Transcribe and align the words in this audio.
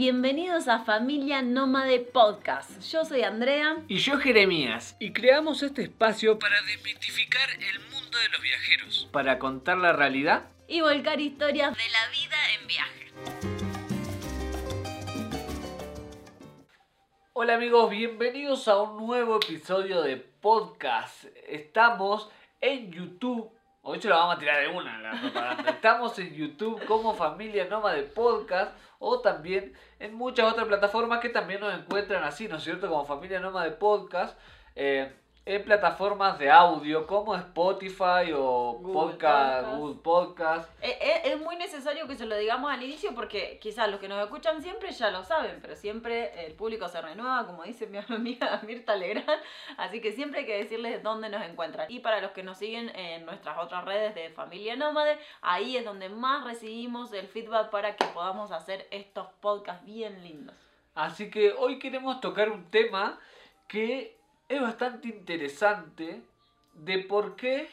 bienvenidos 0.00 0.66
a 0.66 0.78
Familia 0.78 1.42
Nómade 1.42 2.00
Podcast. 2.00 2.80
Yo 2.90 3.04
soy 3.04 3.22
Andrea. 3.22 3.82
Y 3.86 3.98
yo 3.98 4.16
Jeremías. 4.16 4.96
Y 4.98 5.12
creamos 5.12 5.62
este 5.62 5.82
espacio 5.82 6.38
para 6.38 6.56
desmitificar 6.62 7.50
el 7.50 7.80
mundo 7.80 8.16
de 8.16 8.28
los 8.30 8.40
viajeros. 8.40 9.10
Para 9.12 9.38
contar 9.38 9.76
la 9.76 9.92
realidad. 9.92 10.44
Y 10.66 10.80
volcar 10.80 11.20
historias 11.20 11.76
de 11.76 11.82
la 11.90 12.08
vida 12.12 12.36
en 12.58 12.66
viaje. 12.66 13.12
Hola 17.34 17.56
amigos, 17.56 17.90
bienvenidos 17.90 18.68
a 18.68 18.80
un 18.80 19.06
nuevo 19.06 19.36
episodio 19.36 20.00
de 20.00 20.16
podcast. 20.16 21.26
Estamos 21.46 22.30
en 22.62 22.90
YouTube. 22.90 23.52
Hoy 23.82 24.00
se 24.00 24.08
lo 24.08 24.14
vamos 24.16 24.36
a 24.36 24.38
tirar 24.38 24.60
de 24.60 24.68
una 24.68 24.98
la. 24.98 25.64
Estamos 25.70 26.18
en 26.18 26.34
YouTube 26.34 26.84
como 26.84 27.14
Familia 27.14 27.64
Nómade 27.64 28.02
Podcast 28.02 28.76
o 28.98 29.20
también 29.20 29.72
en 29.98 30.14
muchas 30.14 30.52
otras 30.52 30.66
plataformas 30.66 31.20
que 31.20 31.30
también 31.30 31.60
nos 31.60 31.72
encuentran 31.72 32.22
así, 32.22 32.46
¿no 32.46 32.56
es 32.56 32.62
cierto? 32.62 32.90
Como 32.90 33.06
Familia 33.06 33.40
Nómade 33.40 33.70
Podcast. 33.70 34.38
Eh, 34.76 35.10
en 35.46 35.64
plataformas 35.64 36.38
de 36.38 36.50
audio 36.50 37.06
como 37.06 37.34
Spotify 37.34 38.30
o 38.34 38.74
Google 38.74 38.92
Podcast, 38.92 39.66
Podcast. 39.66 39.78
Google 39.78 40.00
Podcast. 40.02 40.70
Eh, 40.82 40.98
eh, 41.00 41.20
es 41.24 41.40
muy 41.40 41.56
necesario 41.56 42.06
que 42.06 42.14
se 42.14 42.26
lo 42.26 42.36
digamos 42.36 42.70
al 42.70 42.82
inicio 42.82 43.14
porque 43.14 43.58
quizás 43.60 43.90
los 43.90 44.00
que 44.00 44.08
nos 44.08 44.22
escuchan 44.22 44.62
siempre 44.62 44.92
ya 44.92 45.10
lo 45.10 45.24
saben, 45.24 45.58
pero 45.62 45.74
siempre 45.74 46.46
el 46.46 46.52
público 46.52 46.88
se 46.88 47.00
renueva, 47.00 47.46
como 47.46 47.62
dice 47.64 47.86
mi 47.86 47.98
amiga 48.08 48.60
Mirta 48.66 48.94
Legrand, 48.96 49.40
así 49.78 50.00
que 50.00 50.12
siempre 50.12 50.40
hay 50.40 50.46
que 50.46 50.58
decirles 50.58 51.02
dónde 51.02 51.30
nos 51.30 51.42
encuentran. 51.42 51.86
Y 51.90 52.00
para 52.00 52.20
los 52.20 52.32
que 52.32 52.42
nos 52.42 52.58
siguen 52.58 52.94
en 52.94 53.24
nuestras 53.24 53.58
otras 53.58 53.84
redes 53.84 54.14
de 54.14 54.28
Familia 54.30 54.76
Nómade, 54.76 55.18
ahí 55.40 55.76
es 55.76 55.84
donde 55.84 56.10
más 56.10 56.44
recibimos 56.44 57.12
el 57.14 57.26
feedback 57.28 57.70
para 57.70 57.96
que 57.96 58.04
podamos 58.06 58.52
hacer 58.52 58.86
estos 58.90 59.26
podcasts 59.40 59.84
bien 59.86 60.22
lindos. 60.22 60.54
Así 60.94 61.30
que 61.30 61.52
hoy 61.52 61.78
queremos 61.78 62.20
tocar 62.20 62.50
un 62.50 62.68
tema 62.70 63.18
que 63.66 64.19
es 64.50 64.60
bastante 64.60 65.08
interesante 65.08 66.22
de 66.74 66.98
por 66.98 67.36
qué 67.36 67.70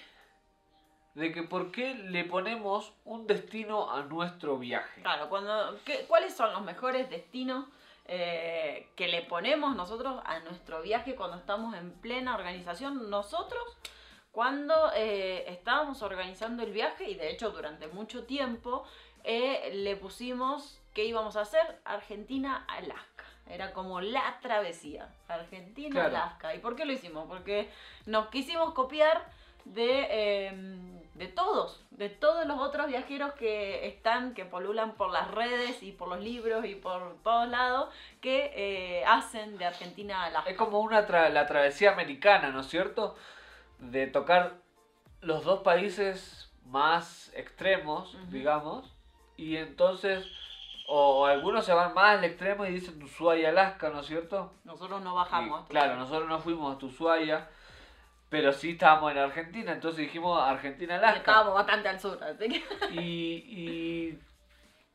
de 1.15 1.31
que 1.31 1.41
por 1.41 1.71
qué 1.71 1.95
le 1.95 2.23
ponemos 2.25 2.93
un 3.03 3.25
destino 3.25 3.89
a 3.91 4.03
nuestro 4.03 4.59
viaje. 4.59 5.01
Claro, 5.01 5.29
cuando, 5.29 5.79
¿qué- 5.83 6.05
¿cuáles 6.07 6.35
son 6.35 6.53
los 6.53 6.61
mejores 6.61 7.09
destinos 7.09 7.65
eh, 8.05 8.87
que 8.95 9.07
le 9.07 9.23
ponemos 9.23 9.75
nosotros 9.75 10.21
a 10.25 10.39
nuestro 10.41 10.83
viaje 10.83 11.15
cuando 11.15 11.37
estamos 11.37 11.73
en 11.75 11.91
plena 11.93 12.35
organización? 12.35 13.09
Nosotros, 13.09 13.63
cuando 14.31 14.91
eh, 14.95 15.45
estábamos 15.51 16.03
organizando 16.03 16.61
el 16.61 16.71
viaje, 16.71 17.09
y 17.09 17.15
de 17.15 17.31
hecho 17.31 17.49
durante 17.49 17.87
mucho 17.87 18.25
tiempo, 18.25 18.83
eh, 19.23 19.71
le 19.73 19.95
pusimos 19.95 20.79
que 20.93 21.05
íbamos 21.05 21.35
a 21.35 21.41
hacer 21.41 21.81
Argentina-Alaska. 21.83 23.16
Era 23.49 23.71
como 23.73 24.01
la 24.01 24.39
travesía, 24.41 25.09
Argentina-Alaska. 25.27 26.55
¿Y 26.55 26.59
por 26.59 26.75
qué 26.75 26.85
lo 26.85 26.91
hicimos? 26.91 27.27
Porque 27.27 27.69
nos 28.05 28.27
quisimos 28.27 28.73
copiar 28.73 29.25
de, 29.65 30.07
eh, 30.09 30.51
de 31.15 31.27
todos, 31.27 31.83
de 31.91 32.09
todos 32.09 32.45
los 32.45 32.59
otros 32.59 32.87
viajeros 32.87 33.33
que 33.33 33.87
están, 33.87 34.33
que 34.33 34.45
polulan 34.45 34.93
por 34.93 35.11
las 35.11 35.29
redes 35.31 35.83
y 35.83 35.91
por 35.91 36.07
los 36.07 36.19
libros 36.19 36.65
y 36.65 36.75
por 36.75 37.17
todos 37.23 37.49
lados, 37.49 37.93
que 38.21 38.51
eh, 38.55 39.05
hacen 39.05 39.57
de 39.57 39.65
Argentina 39.65 40.23
a 40.23 40.25
Alaska. 40.27 40.49
Es 40.49 40.57
como 40.57 40.79
una 40.79 41.07
tra- 41.07 41.29
la 41.29 41.47
travesía 41.47 41.91
americana, 41.91 42.49
¿no 42.51 42.61
es 42.61 42.67
cierto? 42.67 43.15
De 43.79 44.07
tocar 44.07 44.55
los 45.21 45.43
dos 45.43 45.61
países 45.61 46.49
más 46.65 47.31
extremos, 47.33 48.15
digamos, 48.29 48.93
y 49.35 49.57
entonces 49.57 50.25
o 50.89 51.25
algunos 51.25 51.65
se 51.65 51.73
van 51.73 51.93
más 51.93 52.17
al 52.17 52.23
extremo 52.23 52.65
y 52.65 52.71
dicen 52.71 53.01
Ushuaia, 53.03 53.49
Alaska, 53.49 53.89
¿no 53.89 53.99
es 53.99 54.07
cierto? 54.07 54.53
Nosotros 54.63 55.01
no 55.01 55.15
bajamos. 55.15 55.65
Y, 55.65 55.69
claro, 55.69 55.97
nosotros 55.97 56.29
no 56.29 56.39
fuimos 56.39 56.81
a 56.81 56.85
Ushuaia, 56.85 57.49
pero 58.29 58.53
sí 58.53 58.71
estábamos 58.71 59.11
en 59.11 59.17
Argentina, 59.17 59.73
entonces 59.73 59.99
dijimos 59.99 60.41
Argentina, 60.41 60.95
Alaska. 60.95 61.17
Estábamos 61.17 61.55
bastante 61.55 61.89
al 61.89 61.99
sur, 61.99 62.23
así 62.23 62.47
que... 62.47 62.63
Y, 62.91 62.99
y, 62.99 64.19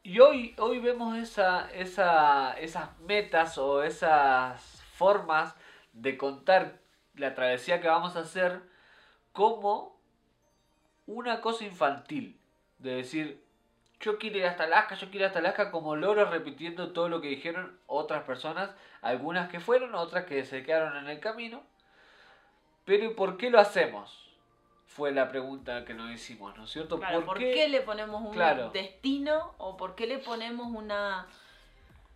y 0.02 0.20
hoy, 0.20 0.54
hoy 0.58 0.80
vemos 0.80 1.18
esa, 1.18 1.70
esa, 1.72 2.54
esas 2.54 2.98
metas 3.00 3.58
o 3.58 3.82
esas 3.82 4.82
formas 4.94 5.54
de 5.92 6.16
contar 6.16 6.80
la 7.14 7.34
travesía 7.34 7.82
que 7.82 7.88
vamos 7.88 8.16
a 8.16 8.20
hacer 8.20 8.62
como 9.32 10.00
una 11.04 11.42
cosa 11.42 11.64
infantil. 11.64 12.40
De 12.78 12.94
decir, 12.94 13.44
yo 14.02 14.18
quiero 14.18 14.36
ir 14.38 14.46
hasta 14.46 14.64
Alaska, 14.64 14.96
yo 14.96 15.08
quiero 15.08 15.24
ir 15.24 15.26
hasta 15.28 15.38
Alaska, 15.38 15.70
como 15.70 15.96
logro 15.96 16.24
repitiendo 16.26 16.92
todo 16.92 17.08
lo 17.08 17.20
que 17.20 17.28
dijeron 17.28 17.78
otras 17.86 18.24
personas, 18.24 18.70
algunas 19.00 19.48
que 19.48 19.60
fueron, 19.60 19.94
otras 19.94 20.24
que 20.26 20.44
se 20.44 20.62
quedaron 20.62 20.96
en 20.98 21.08
el 21.08 21.20
camino. 21.20 21.62
Pero 22.84 23.04
¿y 23.06 23.14
por 23.14 23.36
qué 23.36 23.48
lo 23.48 23.60
hacemos? 23.60 24.18
Fue 24.86 25.12
la 25.12 25.28
pregunta 25.28 25.84
que 25.84 25.94
nos 25.94 26.10
hicimos, 26.10 26.54
¿no 26.58 26.64
es 26.64 26.70
cierto? 26.70 26.98
Claro, 26.98 27.24
¿por, 27.24 27.38
qué? 27.38 27.68
le 27.68 27.80
ponemos 27.80 28.20
un 28.20 28.32
Claro. 28.32 28.70
destino 28.70 29.54
o 29.58 29.76
por 29.76 29.94
qué 29.94 30.06
le 30.06 30.18
ponemos 30.18 30.66
una... 30.66 31.26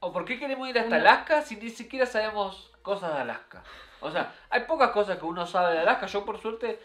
¿O 0.01 0.13
por 0.13 0.25
qué 0.27 0.39
queremos 0.39 0.69
ir 0.69 0.79
hasta 0.79 0.89
Una- 0.89 0.97
Alaska 0.99 1.41
si 1.43 1.57
ni 1.57 1.71
siquiera 1.71 2.05
sabemos 2.05 2.71
cosas 2.83 3.15
de 3.15 3.21
Alaska? 3.21 3.63
O 4.01 4.11
sea, 4.11 4.35
hay 4.51 4.63
pocas 4.65 4.91
cosas 4.91 5.19
que 5.19 5.25
uno 5.25 5.47
sabe 5.47 5.73
de 5.73 5.81
Alaska. 5.81 6.07
Yo, 6.07 6.25
por 6.25 6.39
suerte, 6.39 6.79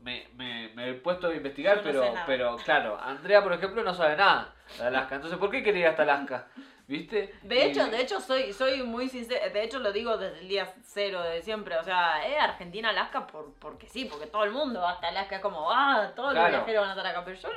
me, 0.00 0.28
me, 0.34 0.68
me 0.74 0.90
he 0.90 0.94
puesto 0.94 1.28
a 1.28 1.34
investigar, 1.34 1.78
no 1.78 1.82
pero, 1.82 2.02
sé 2.02 2.12
pero 2.26 2.56
claro, 2.58 2.98
Andrea, 3.00 3.42
por 3.42 3.52
ejemplo, 3.52 3.82
no 3.82 3.94
sabe 3.94 4.16
nada 4.16 4.54
de 4.78 4.84
Alaska. 4.86 5.16
Entonces, 5.16 5.38
¿por 5.38 5.50
qué 5.50 5.62
quería 5.62 5.82
ir 5.82 5.86
hasta 5.88 6.02
Alaska? 6.02 6.46
¿Viste? 6.86 7.34
De 7.42 7.56
Y- 7.56 7.60
hecho, 7.70 7.86
de 7.88 8.00
hecho 8.00 8.18
soy, 8.20 8.52
soy 8.54 8.82
muy 8.82 9.08
sincera, 9.10 9.48
de 9.50 9.62
hecho 9.62 9.78
lo 9.78 9.92
digo 9.92 10.16
desde 10.16 10.38
el 10.40 10.48
día 10.48 10.72
cero 10.84 11.22
de 11.22 11.42
siempre, 11.42 11.76
o 11.76 11.84
sea, 11.84 12.26
es 12.26 12.40
Argentina-Alaska 12.40 13.26
por, 13.26 13.52
porque 13.58 13.86
sí, 13.88 14.06
porque 14.06 14.26
todo 14.26 14.44
el 14.44 14.52
mundo 14.52 14.80
va 14.80 14.92
hasta 14.92 15.08
Alaska, 15.08 15.36
es 15.36 15.42
como, 15.42 15.70
ah, 15.70 16.12
todos 16.16 16.32
Claro. 16.32 16.48
los 16.48 16.56
viajeros 16.64 16.80
van 16.80 16.90
a 16.90 16.92
estar 17.00 17.06
acá, 17.06 17.24
pero 17.26 17.36
yo 17.38 17.48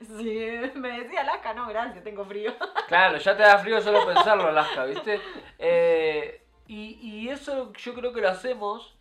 si 0.00 0.70
me 0.78 1.00
decía 1.00 1.22
Alaska, 1.22 1.54
no, 1.54 1.66
gracias, 1.68 2.04
tengo 2.04 2.24
frío. 2.24 2.52
Claro, 2.88 3.16
ya 3.16 3.34
te 3.34 3.42
da 3.42 3.56
frío 3.58 3.80
solo 3.80 4.04
pensarlo, 4.06 4.48
Alaska, 4.48 4.84
¿viste? 4.84 5.20
Eh, 5.58 6.42
y, 6.66 6.98
y 7.00 7.28
eso 7.30 7.72
yo 7.72 7.94
creo 7.94 8.12
que 8.12 8.20
lo 8.20 8.28
hacemos 8.28 8.93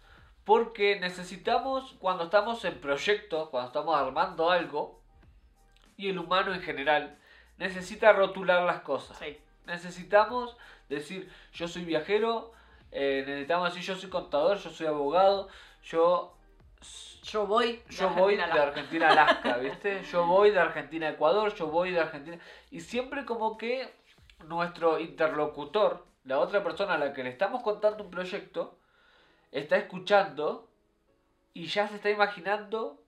porque 0.45 0.99
necesitamos, 0.99 1.95
cuando 1.99 2.25
estamos 2.25 2.63
en 2.65 2.79
proyectos, 2.81 3.49
cuando 3.49 3.67
estamos 3.67 3.95
armando 3.95 4.49
algo, 4.49 4.99
y 5.95 6.09
el 6.09 6.19
humano 6.19 6.53
en 6.53 6.61
general, 6.61 7.17
necesita 7.57 8.11
rotular 8.13 8.63
las 8.63 8.81
cosas. 8.81 9.17
Sí. 9.17 9.37
Necesitamos 9.65 10.57
decir, 10.89 11.31
yo 11.53 11.67
soy 11.67 11.85
viajero, 11.85 12.51
eh, 12.91 13.23
necesitamos 13.25 13.73
decir, 13.73 13.93
yo 13.93 13.99
soy 13.99 14.09
contador, 14.09 14.57
yo 14.57 14.69
soy 14.69 14.87
abogado, 14.87 15.47
yo 15.83 16.35
Yo 17.23 17.47
voy. 17.47 17.77
de 17.77 17.83
yo 17.95 18.09
voy 18.09 18.35
de 18.35 18.43
Argentina 18.43 18.55
Alaska. 18.55 18.63
Argentina 18.67 19.07
a 19.07 19.11
Alaska, 19.11 19.57
¿viste? 19.57 20.03
Yo 20.11 20.25
voy 20.25 20.51
de 20.51 20.59
Argentina 20.59 21.07
a 21.07 21.11
Ecuador, 21.11 21.53
yo 21.55 21.67
voy 21.67 21.91
de 21.91 22.01
Argentina. 22.01 22.37
Y 22.69 22.81
siempre 22.81 23.23
como 23.23 23.57
que 23.57 23.93
nuestro 24.45 24.99
interlocutor, 24.99 26.05
la 26.25 26.39
otra 26.39 26.61
persona 26.63 26.95
a 26.95 26.97
la 26.97 27.13
que 27.13 27.23
le 27.23 27.29
estamos 27.29 27.61
contando 27.61 28.03
un 28.03 28.11
proyecto, 28.11 28.77
está 29.53 29.77
escuchando 29.77 30.67
y 31.53 31.67
ya 31.67 31.87
se 31.87 31.95
está 31.95 32.09
imaginando, 32.09 32.99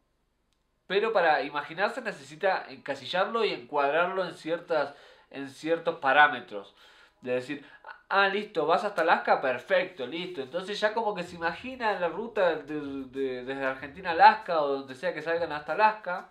pero 0.88 1.12
para 1.12 1.42
imaginarse 1.42 2.02
necesita 2.02 2.66
encasillarlo 2.70 3.44
y 3.44 3.52
encuadrarlo 3.54 4.26
en, 4.26 4.36
ciertas, 4.36 4.94
en 5.32 5.50
ciertos 5.50 5.96
parámetros. 6.00 6.76
De 7.22 7.34
decir, 7.34 7.66
ah, 8.10 8.28
listo, 8.28 8.68
vas 8.68 8.84
hasta 8.84 9.02
Alaska, 9.02 9.42
perfecto, 9.42 10.06
listo. 10.06 10.42
Entonces 10.42 10.80
ya 10.80 10.94
como 10.94 11.16
que 11.16 11.24
se 11.24 11.36
imagina 11.36 12.00
la 12.00 12.08
ruta 12.08 12.56
de- 12.56 12.82
de- 13.08 13.44
desde 13.44 13.66
Argentina 13.66 14.10
a 14.10 14.14
Alaska 14.14 14.62
o 14.62 14.68
donde 14.68 14.94
sea 14.96 15.14
que 15.14 15.24
salgan 15.24 15.52
hasta 15.52 15.74
Alaska. 15.74 16.30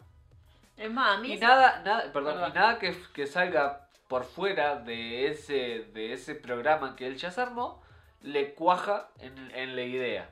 Es 0.77 0.91
más, 0.91 1.19
a 1.19 1.21
mí 1.21 1.33
Y 1.33 1.39
se- 1.39 1.45
nada, 1.45 1.83
nada, 1.85 2.13
perdón, 2.13 2.35
Perdón. 2.35 2.51
y 2.51 2.55
nada 2.55 2.79
que, 2.79 2.97
que 3.13 3.27
salga 3.27 3.89
por 4.07 4.23
fuera 4.25 4.77
de 4.77 5.27
ese, 5.29 5.91
de 5.93 6.13
ese 6.13 6.37
programa 6.37 6.95
que 6.95 7.07
él 7.09 7.17
ya 7.17 7.33
se 7.33 7.41
armó, 7.41 7.83
le 8.25 8.55
cuaja 8.55 9.09
en, 9.21 9.37
en 9.55 9.77
la 9.77 9.83
idea. 9.83 10.31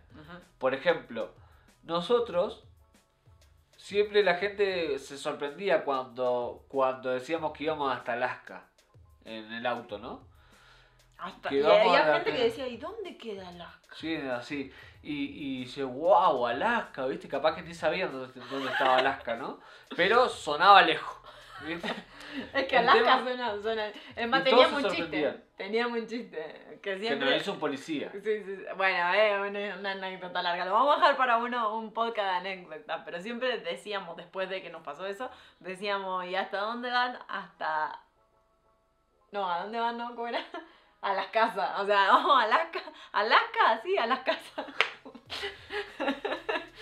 Por 0.58 0.74
ejemplo, 0.74 1.32
nosotros 1.84 2.64
siempre 3.76 4.22
la 4.22 4.34
gente 4.34 4.98
se 4.98 5.16
sorprendía 5.18 5.84
cuando, 5.84 6.64
cuando 6.68 7.10
decíamos 7.10 7.52
que 7.52 7.64
íbamos 7.64 7.94
hasta 7.94 8.14
Alaska 8.14 8.68
en 9.24 9.52
el 9.52 9.66
auto, 9.66 9.98
¿no? 9.98 10.26
Hasta- 11.18 11.50
Que 11.50 11.60
y 11.60 11.62
había 11.62 12.14
gente 12.14 12.32
que- 12.32 12.44
decía, 12.44 12.66
¿y 12.66 12.76
dónde 12.78 13.16
queda 13.16 13.48
Alaska? 13.48 13.94
Sí, 13.94 14.16
así. 14.16 14.72
Y, 15.04 15.24
y 15.24 15.58
dice, 15.64 15.84
wow, 15.84 16.46
Alaska, 16.46 17.06
¿viste? 17.06 17.28
Capaz 17.28 17.54
que 17.56 17.62
ni 17.62 17.74
sabían 17.74 18.10
dónde, 18.12 18.40
dónde 18.50 18.70
estaba 18.72 18.96
Alaska, 18.96 19.36
¿no? 19.36 19.60
Pero 19.96 20.28
sonaba 20.28 20.82
lejos. 20.82 21.18
Es 22.54 22.66
que 22.66 22.78
Alaska 22.78 23.02
tema- 23.02 23.22
suena, 23.22 23.62
suena. 23.62 23.86
Es 24.16 24.28
más, 24.28 24.42
teníamos 24.42 24.84
un 24.84 24.90
chiste. 24.90 25.40
Teníamos 25.56 25.98
un 25.98 26.06
chiste. 26.06 26.78
Que 26.82 26.94
Que 26.94 26.98
siempre. 26.98 27.30
nos 27.30 27.42
hizo 27.42 27.52
un 27.52 27.58
policía. 27.60 28.10
Sí, 28.10 28.20
sí, 28.22 28.42
sí. 28.44 28.64
Bueno, 28.76 29.12
es 29.12 29.76
una, 29.76 29.90
anécdota 29.92 30.42
larga. 30.42 30.64
Lo 30.64 30.72
vamos 30.72 30.96
a 30.96 31.00
dejar 31.00 31.16
para 31.18 31.36
uno, 31.36 31.76
un 31.76 31.92
podcast 31.92 32.30
de 32.42 32.50
anécdotas. 32.50 33.02
Pero 33.04 33.20
siempre 33.20 33.58
decíamos, 33.58 34.16
después 34.16 34.48
de 34.48 34.62
que 34.62 34.70
nos 34.70 34.82
pasó 34.82 35.06
eso, 35.06 35.30
decíamos, 35.60 36.24
¿y 36.24 36.34
hasta 36.34 36.58
dónde 36.58 36.90
van? 36.90 37.18
Hasta 37.28 38.00
No, 39.30 39.50
¿a 39.50 39.62
dónde 39.62 39.78
van? 39.78 39.98
No, 39.98 40.14
¿cómo 40.14 40.28
era? 40.28 40.40
A 41.02 41.12
las 41.14 41.26
casas. 41.26 41.80
O 41.80 41.84
sea, 41.86 42.08
vamos 42.12 42.40
a 42.40 42.44
Alaska. 42.44 42.80
Alaska, 43.12 43.80
sí, 43.82 43.98
a 43.98 44.06
las 44.06 44.20
casas. 44.20 44.66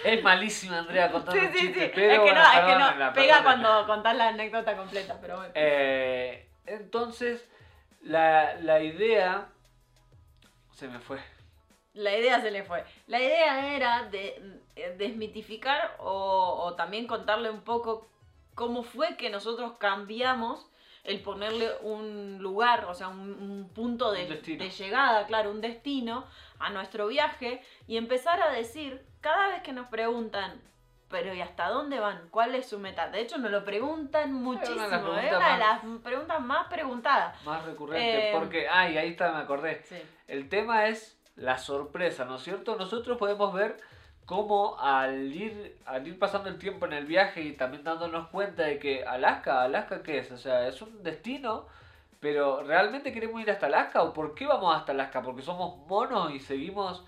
Es 0.05 0.23
malísima 0.23 0.79
Andrea 0.79 1.11
contando 1.11 1.41
Sí, 1.41 1.47
sí, 1.53 1.59
sí. 1.59 1.67
chiste, 1.67 1.85
Es 1.87 1.91
pero 1.95 2.13
que 2.13 2.19
bueno, 2.21 2.41
no, 2.41 2.53
es 2.53 2.95
que 2.95 2.99
no. 3.05 3.13
Pega 3.13 3.43
cuando 3.43 3.87
contás 3.87 4.17
la 4.17 4.29
anécdota 4.29 4.77
completa, 4.77 5.19
pero 5.21 5.37
bueno. 5.37 5.53
Eh, 5.55 6.49
entonces, 6.67 7.49
la, 8.03 8.55
la 8.61 8.81
idea 8.83 9.49
se 10.73 10.89
me 10.89 10.99
fue. 11.01 11.19
La 11.93 12.17
idea 12.17 12.41
se 12.41 12.51
le 12.51 12.63
fue. 12.63 12.85
La 13.09 13.21
idea 13.21 13.75
era 13.75 14.05
de 14.05 14.61
eh, 14.77 14.95
desmitificar 14.97 15.97
o, 15.99 16.63
o 16.65 16.75
también 16.75 17.07
contarle 17.07 17.51
un 17.51 17.63
poco 17.63 18.09
cómo 18.55 18.83
fue 18.83 19.17
que 19.17 19.29
nosotros 19.31 19.73
cambiamos 19.79 20.67
el 21.03 21.21
ponerle 21.21 21.71
un 21.81 22.39
lugar, 22.41 22.85
o 22.85 22.95
sea, 22.95 23.09
un, 23.09 23.33
un 23.33 23.69
punto 23.75 24.13
de, 24.13 24.25
Un 24.25 24.29
destino. 24.31 24.65
de 24.65 24.71
llegada, 24.71 25.27
claro, 25.27 25.51
un 25.51 25.61
destino 25.63 26.27
a 26.59 26.71
nuestro 26.71 27.07
viaje 27.09 27.63
y 27.87 27.97
empezar 27.97 28.41
a 28.43 28.51
decir, 28.53 29.05
cada 29.21 29.49
vez 29.49 29.63
que 29.63 29.73
nos 29.73 29.87
preguntan, 29.89 30.61
pero 31.09 31.35
¿y 31.35 31.41
hasta 31.41 31.69
dónde 31.69 31.99
van? 31.99 32.29
¿Cuál 32.31 32.55
es 32.55 32.69
su 32.69 32.79
meta? 32.79 33.09
De 33.09 33.21
hecho, 33.21 33.39
nos 33.39 33.51
lo 33.51 33.65
preguntan 33.65 34.33
muchísimo, 34.33 34.81
es 34.83 34.87
una 34.89 35.21
de 35.21 35.33
más- 35.33 35.59
las 35.59 35.81
preguntas 36.03 36.41
más 36.41 36.67
preguntadas. 36.69 37.43
Más 37.45 37.65
recurrente, 37.65 38.31
Eh, 38.31 38.33
porque, 38.33 38.69
ay, 38.69 38.97
ahí 38.97 39.09
está, 39.11 39.33
me 39.33 39.39
acordé. 39.41 39.83
Sí. 39.85 39.97
El 40.29 40.49
tema 40.49 40.87
es 40.87 41.19
la 41.37 41.59
sorpresa, 41.59 42.25
¿no 42.25 42.37
es 42.37 42.43
cierto? 42.43 42.77
Nosotros 42.77 43.19
podemos 43.19 43.53
ver 43.53 43.77
cómo 44.27 44.79
al 44.79 45.33
ir, 45.33 45.77
al 45.87 46.07
ir 46.07 46.17
pasando 46.19 46.49
el 46.49 46.59
tiempo 46.59 46.87
en 46.87 46.93
el 46.93 47.07
viaje 47.07 47.41
y 47.43 47.53
también 47.55 47.83
dándonos 47.83 48.29
cuenta 48.29 48.63
de 48.63 48.79
que 48.79 49.05
Alaska, 49.05 49.63
Alaska 49.63 50.03
qué 50.05 50.19
es, 50.19 50.31
o 50.31 50.39
sea, 50.39 50.69
es 50.69 50.81
un 50.83 51.03
destino, 51.03 51.67
pero 52.21 52.63
¿realmente 52.63 53.13
queremos 53.13 53.41
ir 53.43 53.51
hasta 53.51 53.67
Alaska 53.67 54.03
o 54.03 54.13
por 54.13 54.35
qué 54.37 54.47
vamos 54.47 54.77
hasta 54.77 54.93
Alaska? 54.93 55.23
Porque 55.23 55.43
somos 55.43 55.79
monos 55.89 56.31
y 56.33 56.39
seguimos 56.39 57.05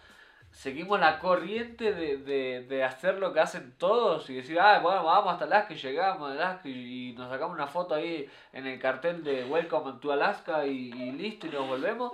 seguimos 0.53 1.01
la 1.01 1.19
corriente 1.19 1.93
de, 1.93 2.19
de, 2.19 2.65
de 2.69 2.85
hacer 2.85 3.19
lo 3.19 3.33
que 3.33 3.41
hacen 3.41 3.75
todos 3.79 4.29
y 4.31 4.35
decir, 4.35 4.61
ah, 4.61 4.79
bueno, 4.81 5.05
vamos 5.05 5.33
hasta 5.33 5.47
Alaska 5.47 5.75
y 5.75 5.79
llegamos 5.79 6.31
a 6.31 6.33
Alaska 6.33 6.69
y, 6.69 7.11
y 7.11 7.13
nos 7.15 7.31
sacamos 7.31 7.55
una 7.55 7.67
foto 7.67 7.95
ahí 7.95 8.29
en 8.53 8.67
el 8.67 8.79
cartel 8.79 9.25
de 9.25 9.45
Welcome 9.45 9.99
to 10.01 10.13
Alaska 10.13 10.67
y, 10.67 10.93
y 10.93 11.13
listo 11.13 11.47
y 11.47 11.51
nos 11.51 11.67
volvemos. 11.67 12.13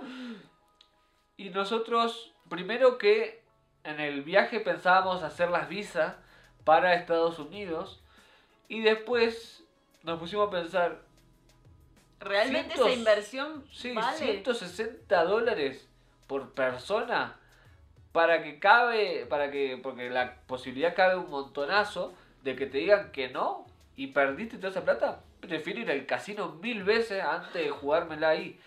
Y 1.37 1.49
nosotros, 1.49 2.33
primero 2.49 2.97
que 2.97 3.43
en 3.83 3.99
el 3.99 4.23
viaje 4.23 4.59
pensábamos 4.59 5.21
hacer 5.21 5.49
las 5.49 5.67
visas 5.69 6.15
para 6.63 6.95
Estados 6.95 7.39
Unidos 7.39 8.01
y 8.67 8.81
después 8.81 9.63
nos 10.03 10.17
pusimos 10.19 10.47
a 10.47 10.51
pensar, 10.51 11.01
¿Realmente 12.19 12.73
esa 12.73 12.91
inversión 12.91 13.65
sí, 13.71 13.93
vale? 13.93 14.17
160 14.17 15.23
dólares 15.23 15.89
por 16.27 16.53
persona 16.53 17.37
para 18.11 18.43
que 18.43 18.59
cabe, 18.59 19.25
para 19.29 19.51
que, 19.51 19.79
porque 19.81 20.09
la 20.09 20.35
posibilidad 20.47 20.95
cabe 20.95 21.17
un 21.17 21.29
montonazo 21.29 22.13
de 22.43 22.55
que 22.55 22.65
te 22.65 22.79
digan 22.79 23.11
que 23.11 23.29
no 23.29 23.65
y 23.95 24.07
perdiste 24.07 24.57
toda 24.57 24.69
esa 24.69 24.83
plata, 24.83 25.21
prefiero 25.41 25.81
ir 25.81 25.91
al 25.91 26.05
casino 26.05 26.57
mil 26.61 26.83
veces 26.83 27.23
antes 27.23 27.53
de 27.53 27.69
jugármela 27.69 28.29
ahí. 28.29 28.59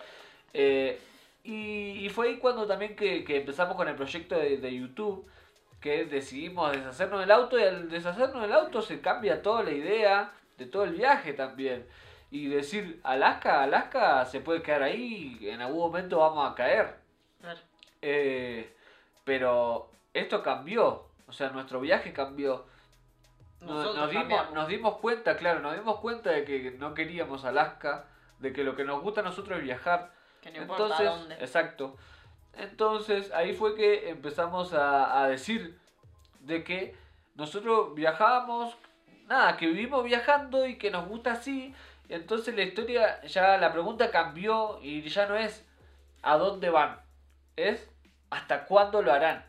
Eh, 0.53 1.01
y, 1.45 2.05
y 2.05 2.09
fue 2.11 2.29
ahí 2.29 2.37
cuando 2.39 2.67
también 2.67 2.95
que, 2.95 3.25
que 3.25 3.39
empezamos 3.39 3.77
con 3.77 3.89
el 3.89 3.97
proyecto 3.97 4.37
de, 4.37 4.59
de 4.59 4.75
YouTube, 4.75 5.27
que 5.81 6.05
decidimos 6.05 6.71
deshacernos 6.73 7.21
del 7.21 7.31
auto 7.33 7.59
y 7.59 7.65
al 7.65 7.91
deshacernos 7.91 8.43
del 8.43 8.53
auto 8.53 8.81
se 8.83 9.01
cambia 9.01 9.43
toda 9.43 9.65
la 9.65 9.73
idea 9.73 10.33
de 10.57 10.67
todo 10.67 10.85
el 10.85 10.93
viaje 10.93 11.33
también. 11.33 11.87
Y 12.31 12.47
decir, 12.47 13.01
Alaska, 13.03 13.63
Alaska 13.63 14.25
se 14.25 14.41
puede 14.41 14.63
quedar 14.63 14.85
ahí, 14.85 15.39
en 15.43 15.61
algún 15.61 15.81
momento 15.81 16.19
vamos 16.19 16.51
a 16.51 16.55
caer. 16.55 16.95
Claro. 17.41 17.61
Eh, 18.01 18.73
pero 19.25 19.91
esto 20.15 20.43
cambió, 20.43 21.07
o 21.27 21.33
sea, 21.33 21.51
nuestro 21.51 21.81
viaje 21.81 22.13
cambió. 22.13 22.67
Nos, 23.61 23.71
Nosotros 23.71 23.97
nos 23.97 24.11
dimos, 24.11 24.53
nos 24.53 24.69
dimos 24.69 24.97
cuenta, 24.99 25.37
claro, 25.37 25.61
nos 25.61 25.75
dimos 25.75 26.01
cuenta 26.01 26.31
de 26.31 26.45
que 26.45 26.73
no 26.73 26.95
queríamos 26.95 27.45
Alaska, 27.45 28.07
de 28.41 28.53
que 28.53 28.65
lo 28.65 28.75
que 28.75 28.85
nos 28.85 29.01
gusta 29.03 29.21
a 29.21 29.25
nosotros 29.25 29.59
es 29.59 29.65
viajar. 29.65 30.13
Que 30.41 30.51
no 30.51 30.63
importa 30.63 30.83
Entonces, 30.83 31.07
dónde. 31.07 31.35
exacto. 31.37 31.97
Entonces 32.55 33.31
ahí 33.33 33.55
fue 33.55 33.75
que 33.77 34.11
empezamos 34.11 34.75
a, 34.75 35.23
a 35.23 35.29
decir 35.29 35.79
de 36.41 36.65
que 36.65 36.97
nosotros 37.35 37.95
viajábamos, 37.95 38.77
nada, 39.27 39.57
que 39.57 39.67
vivimos 39.67 40.05
viajando 40.05 40.67
y 40.67 40.77
que 40.77 40.91
nos 40.91 41.07
gusta 41.09 41.33
así. 41.33 41.75
Entonces 42.09 42.55
la 42.55 42.63
historia, 42.63 43.23
ya 43.23 43.57
la 43.59 43.73
pregunta 43.73 44.11
cambió 44.11 44.79
y 44.83 45.03
ya 45.09 45.27
no 45.27 45.37
es 45.37 45.65
a 46.23 46.37
dónde 46.37 46.69
van, 46.71 47.01
es 47.57 47.92
hasta 48.33 48.65
cuándo 48.65 49.03
lo 49.03 49.13
harán, 49.13 49.45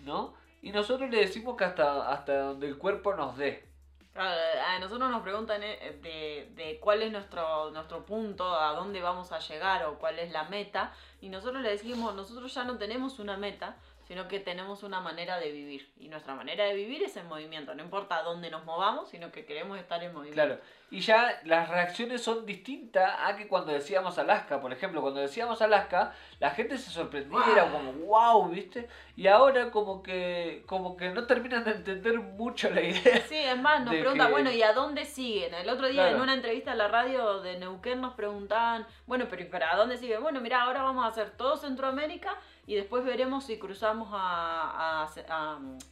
¿no? 0.00 0.34
Y 0.60 0.70
nosotros 0.70 1.10
le 1.10 1.20
decimos 1.20 1.56
que 1.56 1.64
hasta, 1.64 2.10
hasta 2.12 2.40
donde 2.40 2.68
el 2.68 2.78
cuerpo 2.78 3.14
nos 3.14 3.36
dé. 3.36 3.66
A 4.14 4.78
nosotros 4.80 5.10
nos 5.10 5.22
preguntan 5.22 5.62
eh, 5.62 5.98
de, 6.02 6.50
de 6.54 6.80
cuál 6.80 7.02
es 7.02 7.12
nuestro, 7.12 7.70
nuestro 7.70 8.04
punto, 8.04 8.52
a 8.58 8.72
dónde 8.72 9.00
vamos 9.00 9.30
a 9.30 9.38
llegar 9.38 9.84
o 9.86 9.98
cuál 9.98 10.18
es 10.18 10.32
la 10.32 10.44
meta. 10.44 10.92
Y 11.20 11.28
nosotros 11.28 11.62
le 11.62 11.70
decimos, 11.70 12.14
nosotros 12.14 12.52
ya 12.52 12.64
no 12.64 12.76
tenemos 12.78 13.18
una 13.20 13.36
meta, 13.36 13.76
sino 14.08 14.26
que 14.26 14.40
tenemos 14.40 14.82
una 14.82 15.00
manera 15.00 15.38
de 15.38 15.52
vivir. 15.52 15.92
Y 15.98 16.08
nuestra 16.08 16.34
manera 16.34 16.64
de 16.64 16.74
vivir 16.74 17.02
es 17.04 17.16
en 17.18 17.26
movimiento. 17.28 17.74
No 17.74 17.82
importa 17.84 18.16
a 18.16 18.22
dónde 18.22 18.50
nos 18.50 18.64
movamos, 18.64 19.10
sino 19.10 19.30
que 19.30 19.44
queremos 19.44 19.78
estar 19.78 20.02
en 20.02 20.12
movimiento. 20.14 20.42
Claro, 20.42 20.60
y 20.90 21.00
ya 21.00 21.38
las 21.44 21.68
reacciones 21.68 22.22
son 22.22 22.46
distintas 22.46 23.12
a 23.22 23.36
que 23.36 23.46
cuando 23.46 23.72
decíamos 23.72 24.18
Alaska, 24.18 24.60
por 24.60 24.72
ejemplo, 24.72 25.02
cuando 25.02 25.20
decíamos 25.20 25.60
Alaska, 25.60 26.14
la 26.40 26.50
gente 26.50 26.78
se 26.78 26.90
sorprendía, 26.90 27.40
era 27.52 27.70
como 27.70 27.92
wow, 27.92 28.48
¿viste? 28.48 28.88
Y 29.14 29.26
ahora 29.26 29.70
como 29.70 30.02
que 30.02 30.62
como 30.66 30.96
que 30.96 31.10
no 31.10 31.26
terminan 31.26 31.64
de 31.64 31.72
entender 31.72 32.18
mucho 32.18 32.70
la 32.70 32.80
idea. 32.80 33.20
Sí, 33.28 33.36
es 33.36 33.60
más, 33.60 33.82
nos 33.84 33.92
de 33.92 34.00
pregunta, 34.00 34.26
que- 34.26 34.32
bueno, 34.32 34.50
¿y 34.50 34.62
a 34.62 34.72
dónde 34.72 35.04
siguen? 35.04 35.52
El 35.52 35.68
otro 35.68 35.86
día 35.86 36.04
Claro. 36.04 36.16
en 36.16 36.22
una 36.22 36.32
entrevista 36.34 36.72
a 36.72 36.74
la 36.76 36.88
radio 36.88 37.40
de 37.42 37.58
Neuquén 37.58 38.00
nos 38.00 38.14
preguntaban, 38.14 38.86
bueno, 39.06 39.26
pero 39.28 39.42
¿y 39.42 39.46
para 39.46 39.76
dónde 39.76 39.98
siguen? 39.98 40.22
Bueno, 40.22 40.40
mira, 40.40 40.62
ahora 40.62 40.82
vamos 40.82 41.04
a 41.04 41.08
hacer 41.08 41.30
todo 41.36 41.58
Centroamérica 41.58 42.34
y 42.68 42.74
después 42.74 43.02
veremos 43.02 43.46
si 43.46 43.58
cruzamos 43.58 44.10
a, 44.12 45.08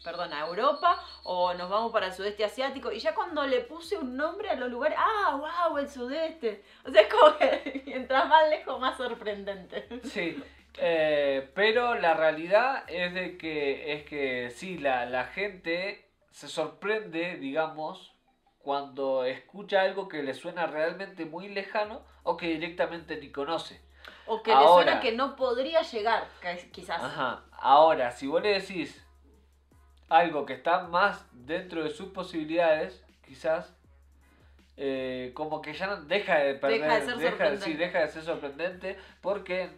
perdón, 0.05 0.34
a 0.34 0.40
Europa 0.46 1.02
o 1.23 1.55
nos 1.55 1.70
vamos 1.70 1.90
para 1.90 2.08
el 2.08 2.12
sudeste 2.12 2.44
asiático. 2.44 2.93
Y 2.93 2.99
ya 2.99 3.14
cuando 3.14 3.46
le 3.46 3.62
puse 3.62 3.96
un 3.96 4.14
nombre 4.14 4.50
a 4.50 4.56
los 4.56 4.70
lugares, 4.70 4.99
ah, 5.00 5.40
wow, 5.68 5.78
el 5.78 5.88
sudeste. 5.88 6.62
O 6.85 6.90
sea, 6.90 7.00
es 7.00 7.09
como 7.09 7.35
que 7.38 7.83
mientras 7.87 8.28
más 8.28 8.50
lejos, 8.50 8.78
más 8.78 8.95
sorprendente. 8.99 9.88
Sí, 10.04 10.38
eh, 10.76 11.50
pero 11.54 11.95
la 11.95 12.12
realidad 12.12 12.85
es 12.88 13.14
de 13.14 13.38
que 13.38 13.95
es 13.95 14.04
que 14.04 14.50
sí, 14.50 14.76
la, 14.76 15.06
la 15.06 15.25
gente 15.25 16.11
se 16.30 16.47
sorprende, 16.47 17.38
digamos, 17.38 18.14
cuando 18.59 19.25
escucha 19.25 19.80
algo 19.80 20.09
que 20.09 20.23
le 20.23 20.35
suena 20.35 20.66
realmente 20.66 21.25
muy 21.25 21.49
lejano 21.49 22.02
o 22.23 22.37
que 22.37 22.49
directamente 22.49 23.16
ni 23.16 23.30
conoce. 23.30 23.86
O 24.26 24.42
que 24.42 24.54
le 24.54 24.66
suena 24.66 25.00
que 25.00 25.12
no 25.12 25.37
podría 25.37 25.83
llegar, 25.83 26.28
quizás. 26.73 27.02
Ajá. 27.02 27.45
Ahora, 27.52 28.11
si 28.11 28.26
vos 28.26 28.42
le 28.42 28.61
decís 28.61 29.02
algo 30.09 30.47
que 30.47 30.54
está 30.54 30.83
más 30.88 31.26
dentro 31.33 31.83
de 31.83 31.90
sus 31.90 32.09
posibilidades, 32.09 33.04
quizás, 33.25 33.75
eh, 34.76 35.33
como 35.35 35.61
que 35.62 35.73
ya 35.73 35.87
no 35.87 36.02
deja 36.02 36.38
de 36.38 36.54
perder, 36.54 36.83
Deja 36.83 36.95
de 36.95 37.06
ser 37.06 37.16
sí, 37.16 37.23
sorprendente. 37.23 37.76
deja 37.76 37.99
de 38.00 38.09
ser 38.09 38.23
sorprendente, 38.23 38.99
porque 39.21 39.71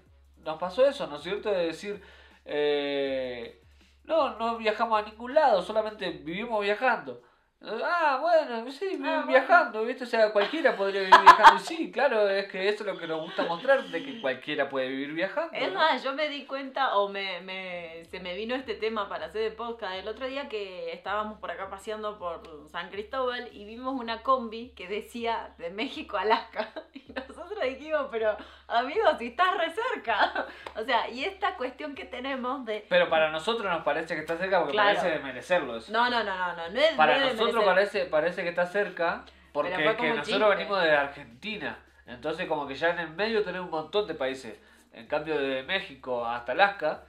nos 0.45 0.59
pasó 0.59 0.87
eso, 0.87 1.07
¿no 1.07 1.17
es 1.17 1.23
cierto? 1.23 1.50
De 1.50 1.67
decir, 1.67 2.02
eh, 2.45 3.62
no, 4.05 4.38
no 4.38 4.57
viajamos 4.57 5.02
a 5.02 5.07
ningún 5.09 5.35
lado, 5.35 5.62
solamente 5.62 6.11
vivimos 6.11 6.62
viajando. 6.62 7.23
Ah, 7.61 8.19
bueno, 8.23 8.71
sí, 8.71 8.87
Ah, 8.95 8.97
bueno. 8.99 9.27
viajando, 9.27 9.85
¿viste? 9.85 10.05
O 10.05 10.07
sea, 10.07 10.33
cualquiera 10.33 10.77
podría 10.77 11.00
vivir 11.00 11.21
viajando. 11.21 11.61
Y 11.61 11.65
sí, 11.65 11.91
claro, 11.91 12.29
es 12.29 12.47
que 12.49 12.69
eso 12.69 12.85
es 12.85 12.93
lo 12.95 12.97
que 12.99 13.09
nos 13.09 13.21
gusta 13.21 13.43
mostrar, 13.45 13.83
de 13.83 14.05
que 14.05 14.21
cualquiera 14.21 14.69
puede 14.69 14.87
vivir 14.88 15.12
viajando. 15.12 15.50
Es 15.53 15.69
¿no? 15.73 15.75
más, 15.79 16.03
yo 16.05 16.15
me 16.15 16.29
di 16.29 16.47
cuenta, 16.47 16.97
o 16.97 17.09
me, 17.09 17.41
me- 17.41 18.05
se 18.05 18.21
me 18.21 18.35
vino 18.37 18.55
este 18.55 18.75
tema 18.75 19.09
para 19.09 19.27
hacer 19.27 19.43
el 19.43 19.53
podcast 19.55 19.95
el 19.95 20.07
otro 20.07 20.27
día 20.27 20.49
que 20.49 20.93
estábamos 20.93 21.41
por 21.41 21.50
acá 21.50 21.69
paseando 21.69 22.17
por 22.19 22.43
San 22.71 22.91
Cristóbal 22.91 23.49
y 23.53 23.65
vimos 23.65 24.00
una 24.00 24.23
combi 24.23 24.71
que 24.77 24.87
decía 24.87 25.53
de 25.59 25.71
México 25.71 26.17
a 26.17 26.23
Alaska. 26.23 26.73
Y 27.09 27.12
nosotros 27.12 27.59
dijimos, 27.62 28.07
pero 28.11 28.37
amigos, 28.69 29.17
si 29.19 29.29
estás 29.29 29.57
re 29.57 29.73
cerca. 29.73 30.47
O 30.79 30.85
sea, 30.85 31.09
y 31.09 31.25
esta 31.25 31.57
cuestión 31.57 31.95
que 31.97 32.05
tenemos 32.05 32.65
de... 32.65 32.87
Pero 32.88 33.09
para 33.09 33.31
nosotros 33.33 33.69
nos 33.71 33.83
parece 33.83 34.15
que 34.15 34.21
está 34.21 34.37
cerca 34.37 34.59
porque 34.61 34.73
Claro. 34.73 34.97
parece 34.97 35.17
de 35.19 35.25
merecerlo 35.25 35.77
eso. 35.77 35.91
No, 35.93 36.09
no, 36.09 36.23
no, 36.23 36.37
no, 36.37 36.55
no, 36.55 36.69
no 36.71 36.79
es 36.81 36.93
para 36.95 37.15
de 37.15 37.21
nosotros 37.33 37.48
merecer. 37.52 37.64
parece, 37.75 38.05
parece 38.07 38.43
que 38.43 38.49
está 38.50 38.67
cerca 38.67 39.25
porque 39.52 39.71
que 39.73 40.14
nosotros 40.14 40.49
venimos 40.50 40.83
de 40.83 40.90
Argentina. 40.90 41.78
Entonces 42.07 42.47
como 42.47 42.67
que 42.67 42.75
ya 42.75 42.90
en 42.90 42.99
el 43.00 43.11
medio 43.11 43.43
tenemos 43.45 43.67
un 43.67 43.73
montón 43.73 44.07
de 44.07 44.14
países. 44.14 44.59
En 44.93 45.07
cambio 45.07 45.38
de 45.38 45.62
México 45.62 46.25
hasta 46.25 46.52
Alaska 46.52 47.05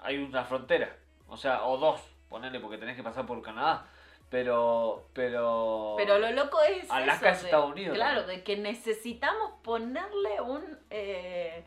hay 0.00 0.18
una 0.18 0.44
frontera. 0.44 0.96
O 1.28 1.36
sea, 1.36 1.64
o 1.64 1.78
dos, 1.78 2.00
ponele 2.28 2.60
porque 2.60 2.78
tenés 2.78 2.96
que 2.96 3.02
pasar 3.02 3.26
por 3.26 3.40
Canadá. 3.42 3.86
Pero, 4.28 5.08
pero... 5.12 5.94
Pero 5.96 6.18
lo 6.18 6.30
loco 6.30 6.60
es. 6.62 6.88
Alaska 6.90 7.30
eso, 7.30 7.38
es 7.40 7.44
Estados 7.46 7.70
Unidos, 7.72 7.96
Claro, 7.96 8.22
¿no? 8.22 8.26
de 8.28 8.44
que 8.44 8.56
necesitamos 8.56 9.54
ponerle 9.62 10.40
un. 10.40 10.78
eh, 10.88 11.64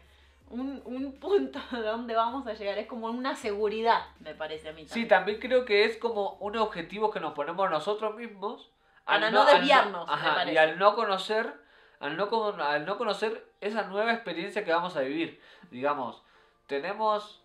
un, 0.54 0.82
un 0.86 1.14
punto 1.20 1.60
de 1.72 1.82
donde 1.82 2.16
vamos 2.16 2.48
a 2.48 2.54
llegar. 2.54 2.78
Es 2.78 2.88
como 2.88 3.08
una 3.08 3.36
seguridad, 3.36 4.08
me 4.20 4.36
parece 4.36 4.70
a 4.70 4.74
mí. 4.74 4.86
Sí, 4.88 5.06
también. 5.06 5.40
creo 5.40 5.66
que 5.66 5.86
es 5.86 5.98
como 5.98 6.34
un 6.36 6.56
objetivo 6.58 7.12
que 7.12 7.20
nos 7.20 7.34
ponemos 7.34 7.70
nosotros 7.70 8.16
mismos. 8.16 8.72
Para 9.06 9.32
no 9.32 9.44
desviarnos, 9.44 10.10
ajá, 10.10 10.50
y 10.50 10.56
al 10.56 10.80
no 10.80 10.96
conocer, 10.96 11.54
al 12.00 12.16
no, 12.16 12.30
al 12.62 12.86
no 12.86 12.98
conocer 12.98 13.52
esa 13.60 13.84
nueva 13.84 14.14
experiencia 14.14 14.64
que 14.64 14.72
vamos 14.72 14.96
a 14.96 15.02
vivir. 15.02 15.42
Digamos, 15.72 16.24
tenemos 16.68 17.44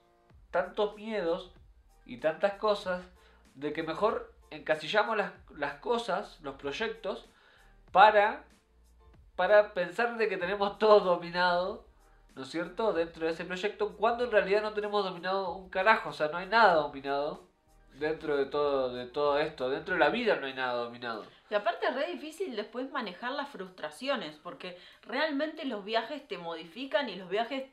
tantos 0.52 0.94
miedos 0.94 1.52
y 2.06 2.18
tantas 2.18 2.52
cosas 2.54 3.02
de 3.56 3.72
que 3.72 3.82
mejor 3.82 4.32
encasillamos 4.50 5.16
las, 5.16 5.32
las 5.56 5.74
cosas, 5.80 6.38
los 6.42 6.54
proyectos, 6.54 7.28
para, 7.90 8.44
para 9.34 9.74
pensar 9.74 10.16
de 10.16 10.28
que 10.28 10.36
tenemos 10.36 10.78
todo 10.78 11.00
dominado, 11.00 11.87
¿no 12.38 12.44
es 12.44 12.50
cierto?, 12.50 12.92
dentro 12.92 13.26
de 13.26 13.32
ese 13.32 13.44
proyecto, 13.44 13.96
cuando 13.96 14.24
en 14.24 14.30
realidad 14.30 14.62
no 14.62 14.72
tenemos 14.72 15.04
dominado 15.04 15.56
un 15.56 15.68
carajo, 15.68 16.10
o 16.10 16.12
sea, 16.12 16.28
no 16.28 16.38
hay 16.38 16.46
nada 16.46 16.74
dominado 16.74 17.48
dentro 17.94 18.36
de 18.36 18.46
todo, 18.46 18.94
de 18.94 19.06
todo 19.06 19.38
esto, 19.38 19.68
dentro 19.68 19.94
de 19.94 20.00
la 20.00 20.08
vida 20.08 20.36
no 20.36 20.46
hay 20.46 20.54
nada 20.54 20.74
dominado. 20.74 21.24
Y 21.50 21.54
aparte 21.54 21.88
es 21.88 21.94
re 21.96 22.06
difícil 22.12 22.54
después 22.54 22.92
manejar 22.92 23.32
las 23.32 23.48
frustraciones, 23.48 24.36
porque 24.36 24.78
realmente 25.02 25.64
los 25.64 25.84
viajes 25.84 26.28
te 26.28 26.38
modifican 26.38 27.08
y 27.08 27.16
los 27.16 27.28
viajes 27.28 27.64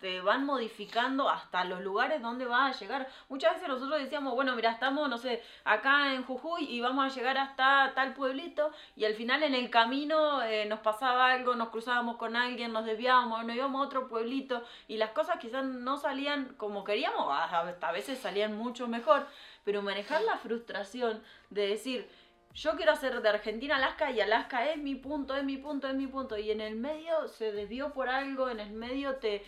te, 0.00 0.20
van 0.20 0.44
modificando 0.44 1.28
hasta 1.28 1.64
los 1.64 1.80
lugares 1.80 2.22
donde 2.22 2.44
vas 2.44 2.74
a 2.74 2.78
llegar. 2.78 3.08
Muchas 3.28 3.54
veces 3.54 3.68
nosotros 3.68 4.00
decíamos, 4.00 4.34
bueno, 4.34 4.54
mira, 4.54 4.70
estamos, 4.70 5.08
no 5.08 5.18
sé, 5.18 5.42
acá 5.64 6.14
en 6.14 6.24
Jujuy 6.24 6.64
y 6.64 6.80
vamos 6.80 7.04
a 7.04 7.14
llegar 7.14 7.38
hasta 7.38 7.92
tal 7.94 8.14
pueblito 8.14 8.70
y 8.96 9.04
al 9.04 9.14
final 9.14 9.42
en 9.42 9.54
el 9.54 9.70
camino 9.70 10.42
eh, 10.42 10.66
nos 10.66 10.80
pasaba 10.80 11.30
algo, 11.32 11.54
nos 11.54 11.68
cruzábamos 11.68 12.16
con 12.16 12.36
alguien, 12.36 12.72
nos 12.72 12.84
desviábamos, 12.84 13.44
nos 13.44 13.56
íbamos 13.56 13.82
a 13.82 13.86
otro 13.86 14.08
pueblito 14.08 14.62
y 14.88 14.96
las 14.96 15.10
cosas 15.10 15.38
quizás 15.38 15.64
no 15.64 15.96
salían 15.96 16.54
como 16.56 16.84
queríamos, 16.84 17.26
a 17.30 17.92
veces 17.92 18.18
salían 18.18 18.56
mucho 18.56 18.88
mejor, 18.88 19.26
pero 19.64 19.82
manejar 19.82 20.22
la 20.22 20.38
frustración 20.38 21.22
de 21.50 21.68
decir, 21.68 22.08
yo 22.56 22.74
quiero 22.74 22.92
hacer 22.92 23.20
de 23.20 23.28
Argentina 23.28 23.76
Alaska 23.76 24.10
y 24.10 24.20
Alaska 24.20 24.70
es 24.70 24.78
mi 24.78 24.94
punto, 24.94 25.36
es 25.36 25.44
mi 25.44 25.58
punto, 25.58 25.88
es 25.88 25.94
mi 25.94 26.06
punto. 26.06 26.38
Y 26.38 26.50
en 26.50 26.62
el 26.62 26.74
medio 26.74 27.28
se 27.28 27.52
desvió 27.52 27.92
por 27.92 28.08
algo, 28.08 28.48
en 28.48 28.60
el 28.60 28.70
medio 28.70 29.16
te, 29.16 29.44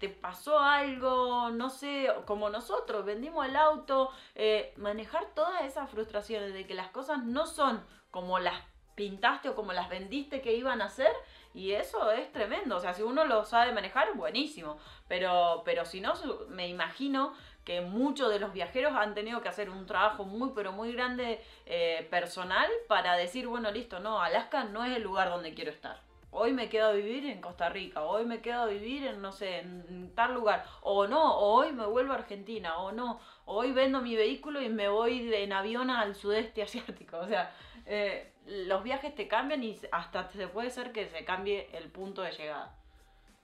te, 0.00 0.08
pasó 0.08 0.58
algo, 0.58 1.50
no 1.50 1.70
sé, 1.70 2.08
como 2.26 2.50
nosotros, 2.50 3.04
vendimos 3.04 3.46
el 3.46 3.56
auto. 3.56 4.10
eh, 4.34 4.72
manejar 4.76 5.26
todas 5.34 5.62
esas 5.64 5.90
frustraciones 5.90 6.52
de 6.52 6.66
que 6.66 6.74
las 6.74 6.88
cosas 6.88 7.24
no 7.24 7.46
son 7.46 7.82
como 8.10 8.38
las 8.38 8.60
pintaste 8.94 9.48
o 9.48 9.54
como 9.54 9.72
las 9.72 9.88
vendiste 9.88 10.40
que 10.40 10.54
iban 10.54 10.82
a 10.82 10.88
ser. 10.88 11.12
Y 11.54 11.72
eso 11.72 12.10
es 12.12 12.30
tremendo. 12.32 12.76
O 12.76 12.80
sea, 12.80 12.94
si 12.94 13.02
uno 13.02 13.24
lo 13.24 13.44
sabe 13.44 13.72
manejar, 13.72 14.14
buenísimo. 14.14 14.78
Pero, 15.08 15.62
pero 15.64 15.84
si 15.84 16.00
no, 16.00 16.14
me 16.48 16.68
imagino 16.68 17.32
que 17.64 17.80
muchos 17.80 18.30
de 18.30 18.40
los 18.40 18.52
viajeros 18.52 18.94
han 18.94 19.14
tenido 19.14 19.40
que 19.42 19.48
hacer 19.48 19.70
un 19.70 19.86
trabajo 19.86 20.24
muy, 20.24 20.52
pero 20.54 20.72
muy 20.72 20.92
grande 20.92 21.44
eh, 21.66 22.06
personal 22.10 22.68
para 22.88 23.14
decir, 23.14 23.46
bueno, 23.46 23.70
listo, 23.70 24.00
no, 24.00 24.22
Alaska 24.22 24.64
no 24.64 24.84
es 24.84 24.96
el 24.96 25.02
lugar 25.02 25.28
donde 25.30 25.54
quiero 25.54 25.70
estar. 25.70 26.07
Hoy 26.30 26.52
me 26.52 26.68
quedo 26.68 26.88
a 26.88 26.92
vivir 26.92 27.24
en 27.26 27.40
Costa 27.40 27.68
Rica, 27.70 28.02
hoy 28.02 28.26
me 28.26 28.40
quedo 28.40 28.62
a 28.62 28.66
vivir 28.66 29.06
en, 29.06 29.22
no 29.22 29.32
sé, 29.32 29.60
en 29.60 30.12
tal 30.14 30.34
lugar. 30.34 30.64
O 30.82 31.06
no, 31.06 31.38
o 31.38 31.54
hoy 31.54 31.72
me 31.72 31.86
vuelvo 31.86 32.12
a 32.12 32.16
Argentina, 32.16 32.78
o 32.78 32.92
no, 32.92 33.20
hoy 33.46 33.72
vendo 33.72 34.02
mi 34.02 34.14
vehículo 34.14 34.60
y 34.60 34.68
me 34.68 34.88
voy 34.88 35.32
en 35.34 35.52
avión 35.52 35.90
al 35.90 36.14
sudeste 36.14 36.62
asiático. 36.68 37.18
O 37.18 37.26
sea, 37.26 37.50
eh, 37.86 38.32
los 38.46 38.82
viajes 38.82 39.14
te 39.14 39.26
cambian 39.26 39.62
y 39.64 39.78
hasta 39.90 40.28
se 40.30 40.48
puede 40.48 40.70
ser 40.70 40.92
que 40.92 41.08
se 41.08 41.24
cambie 41.24 41.68
el 41.72 41.90
punto 41.90 42.22
de 42.22 42.32
llegada, 42.32 42.74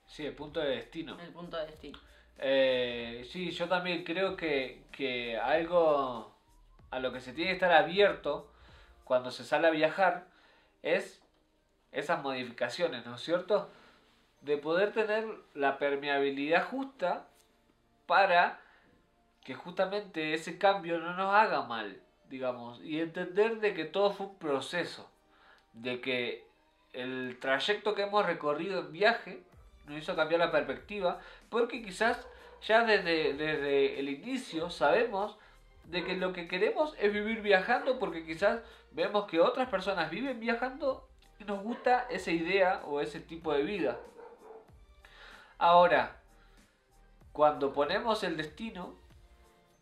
Sí, 0.07 0.27
el 0.27 0.35
punto 0.35 0.61
de 0.61 0.69
destino. 0.77 1.19
el 1.21 1.33
punto 1.33 1.57
de 1.57 1.67
destino. 1.67 1.99
Eh, 2.39 3.27
sí, 3.31 3.51
yo 3.53 3.69
también 3.69 4.05
creo 4.05 4.37
que, 4.37 4.83
que 4.93 5.39
algo 5.39 6.35
a 6.91 6.99
lo 7.01 7.13
que 7.13 7.21
se 7.21 7.33
tiene 7.33 7.51
que 7.51 7.55
estar 7.55 7.73
abierto 7.73 8.53
cuando 9.05 9.31
se 9.31 9.45
sale 9.45 9.67
a 9.69 9.71
viajar 9.71 10.27
es 10.83 11.24
esas 11.95 12.23
modificaciones, 12.23 13.07
¿no 13.07 13.15
es 13.15 13.23
cierto? 13.23 13.71
De 14.43 14.59
poder 14.59 14.93
tener 14.93 15.27
la 15.55 15.79
permeabilidad 15.79 16.69
justa 16.69 17.27
para 18.07 18.61
que 19.43 19.55
justamente 19.55 20.35
ese 20.35 20.59
cambio 20.59 20.99
no 20.99 21.15
nos 21.15 21.35
haga 21.35 21.63
mal, 21.63 22.01
digamos, 22.29 22.81
y 22.83 23.01
entender 23.01 23.61
de 23.61 23.75
que 23.75 23.85
todo 23.85 24.11
fue 24.11 24.27
un 24.27 24.39
proceso, 24.39 25.09
de 25.73 26.01
que 26.01 26.47
el 26.93 27.39
trayecto 27.41 27.95
que 27.95 28.03
hemos 28.03 28.27
recorrido 28.27 28.81
en 28.81 28.93
viaje 28.93 29.43
nos 29.87 29.99
hizo 29.99 30.17
cambiar 30.17 30.41
la 30.41 30.51
perspectiva, 30.51 31.21
porque 31.51 31.83
quizás 31.83 32.27
ya 32.63 32.85
desde, 32.85 33.35
desde 33.35 33.99
el 34.01 34.09
inicio 34.09 34.71
sabemos 34.71 35.37
de 35.85 36.05
que 36.05 36.17
lo 36.17 36.33
que 36.33 36.49
queremos 36.49 36.95
es 36.99 37.13
vivir 37.13 37.43
viajando, 37.43 37.99
porque 37.99 38.25
quizás 38.25 38.61
vemos 38.93 39.27
que 39.27 39.41
otras 39.41 39.69
personas 39.69 40.11
viven 40.11 40.41
viajando 40.41 41.07
nos 41.41 41.63
gusta 41.63 42.07
esa 42.11 42.31
idea 42.31 42.83
o 42.87 43.01
ese 43.01 43.21
tipo 43.21 43.53
de 43.53 43.63
vida. 43.63 43.99
Ahora, 45.59 46.21
cuando 47.33 47.73
ponemos 47.73 48.23
el 48.23 48.37
destino, 48.37 48.95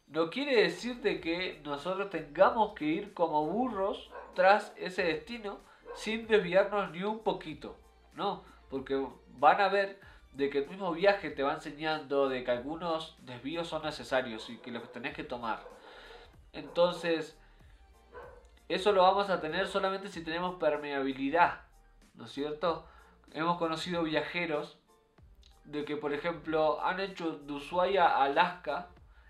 no 0.09 0.30
quiere 0.30 0.62
decir 0.62 1.00
de 1.00 1.21
que 1.21 1.61
nosotros 1.64 2.11
tengamos 2.11 2.75
que 2.75 2.85
ir 2.85 3.14
como 3.14 3.47
burros 3.47 4.11
tras 4.35 4.73
ese 4.76 5.02
destino 5.02 5.59
sin 5.94 6.26
desviarnos 6.26 6.90
ni 6.90 7.02
un 7.02 7.21
poquito. 7.21 7.76
No, 8.14 8.44
porque 8.71 9.06
van 9.38 9.61
a 9.61 9.68
ver 9.68 9.99
de 10.32 10.50
que 10.50 10.59
el 10.59 10.68
mismo 10.68 10.92
viaje 10.92 11.30
te 11.30 11.42
va 11.42 11.54
enseñando 11.54 12.28
de 12.28 12.44
que 12.44 12.50
algunos 12.50 13.16
desvíos 13.21 13.68
son 13.68 13.82
necesarios 13.82 14.49
y 14.50 14.59
que 14.59 14.71
los 14.71 14.90
tenés 14.92 15.14
que 15.14 15.25
tomar. 15.25 15.62
Entonces, 16.52 17.38
eso 18.69 18.92
lo 18.92 19.02
vamos 19.02 19.31
a 19.31 19.40
tener 19.40 19.66
solamente 19.69 20.09
si 20.09 20.23
tenemos 20.25 20.57
permeabilidad, 20.57 21.61
¿no 22.14 22.25
es 22.25 22.33
cierto? 22.33 22.87
Hemos 23.33 23.59
conocido 23.59 24.02
viajeros 24.02 24.78
de 25.64 25.85
que, 25.85 25.97
por 25.97 26.12
ejemplo, 26.12 26.83
han 26.85 27.00
hecho 27.00 27.38
de 27.38 27.52
Ushuaia 27.52 28.07
a 28.07 28.25
Alaska 28.25 28.88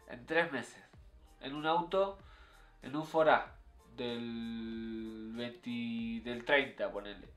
en 0.09 0.27
tres 0.27 0.51
meses, 0.53 0.83
en 1.41 1.55
un 1.55 1.67
auto, 1.67 2.19
en 2.83 2.97
un 2.97 3.05
Forá 3.05 3.57
del 3.97 5.33
20, 5.35 6.29
del 6.29 6.45
30, 6.45 6.91
ponele. 6.93 7.29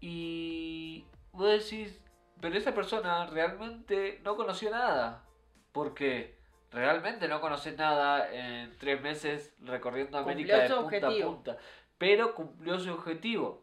Y 0.00 1.04
vos 1.32 1.48
decís, 1.48 2.00
pero 2.40 2.56
esa 2.56 2.74
persona 2.74 3.26
realmente 3.26 4.20
no 4.22 4.36
conoció 4.36 4.70
nada, 4.70 5.24
porque 5.72 6.37
realmente 6.72 7.28
no 7.28 7.40
conoces 7.40 7.76
nada 7.76 8.32
en 8.32 8.76
tres 8.78 9.00
meses 9.00 9.54
recorriendo 9.60 10.18
América 10.18 10.58
de 10.58 10.68
su 10.68 10.74
punta 10.74 10.86
objetivo. 10.86 11.30
a 11.30 11.34
punta, 11.34 11.56
pero 11.98 12.34
cumplió 12.34 12.78
su 12.78 12.92
objetivo. 12.92 13.62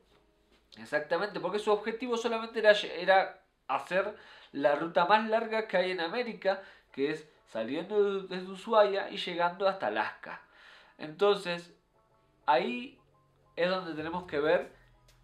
Exactamente, 0.77 1.39
porque 1.39 1.59
su 1.59 1.71
objetivo 1.71 2.17
solamente 2.17 2.59
era, 2.59 2.71
era 2.71 3.39
hacer 3.67 4.15
la 4.51 4.75
ruta 4.75 5.05
más 5.05 5.27
larga 5.29 5.67
que 5.67 5.77
hay 5.77 5.91
en 5.91 6.01
América, 6.01 6.61
que 6.91 7.11
es 7.11 7.27
saliendo 7.47 8.21
de- 8.21 8.27
desde 8.35 8.51
Ushuaia 8.51 9.09
y 9.09 9.17
llegando 9.17 9.67
hasta 9.67 9.87
Alaska. 9.87 10.41
Entonces, 10.97 11.73
ahí 12.45 12.99
es 13.55 13.69
donde 13.69 13.93
tenemos 13.93 14.25
que 14.25 14.39
ver 14.39 14.71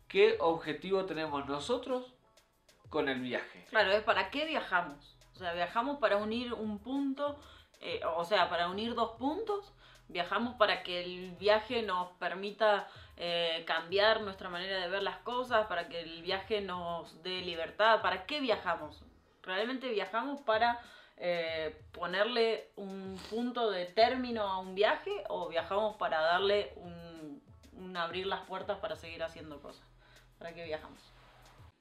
qué 0.08 0.38
objetivo 0.40 1.06
tenemos 1.06 1.46
nosotros 1.48 2.14
con 2.90 3.10
el 3.10 3.20
viaje. 3.22 3.66
Claro, 3.70 3.92
es 3.92 4.04
para 4.04 4.30
qué 4.30 4.46
viajamos. 4.46 5.18
O 5.34 5.36
sea, 5.38 5.54
viajamos 5.54 5.98
para 6.00 6.18
unir 6.18 6.54
un 6.54 6.80
punto, 6.80 7.40
eh, 7.82 8.02
o 8.16 8.24
sea, 8.24 8.50
para 8.50 8.70
unir 8.70 8.96
dos 8.96 9.12
puntos. 9.18 9.74
Viajamos 10.08 10.56
para 10.56 10.84
que 10.84 11.04
el 11.04 11.32
viaje 11.32 11.84
nos 11.84 12.10
permita 12.14 12.88
eh, 13.18 13.64
cambiar 13.66 14.22
nuestra 14.22 14.50
manera 14.50 14.78
de 14.80 14.90
ver 14.90 15.04
las 15.04 15.18
cosas, 15.20 15.68
para 15.68 15.88
que 15.88 16.02
el 16.02 16.22
viaje 16.22 16.62
nos 16.62 17.22
dé 17.24 17.42
libertad. 17.42 18.02
¿Para 18.02 18.26
qué 18.26 18.40
viajamos? 18.40 19.02
Realmente 19.44 19.90
viajamos 19.90 20.42
para 20.42 20.80
eh, 21.18 21.82
ponerle 21.94 22.70
un 22.76 23.20
punto 23.30 23.72
de 23.72 23.86
término 23.86 24.44
a 24.44 24.60
un 24.60 24.76
viaje 24.76 25.12
o 25.30 25.48
viajamos 25.50 25.96
para 25.96 26.20
darle 26.20 26.74
un, 26.76 27.42
un 27.74 27.98
abrir 27.98 28.28
las 28.28 28.42
puertas 28.42 28.80
para 28.80 28.96
seguir 28.96 29.24
haciendo 29.24 29.62
cosas. 29.62 29.86
¿Para 30.38 30.54
qué 30.54 30.66
viajamos? 30.66 31.00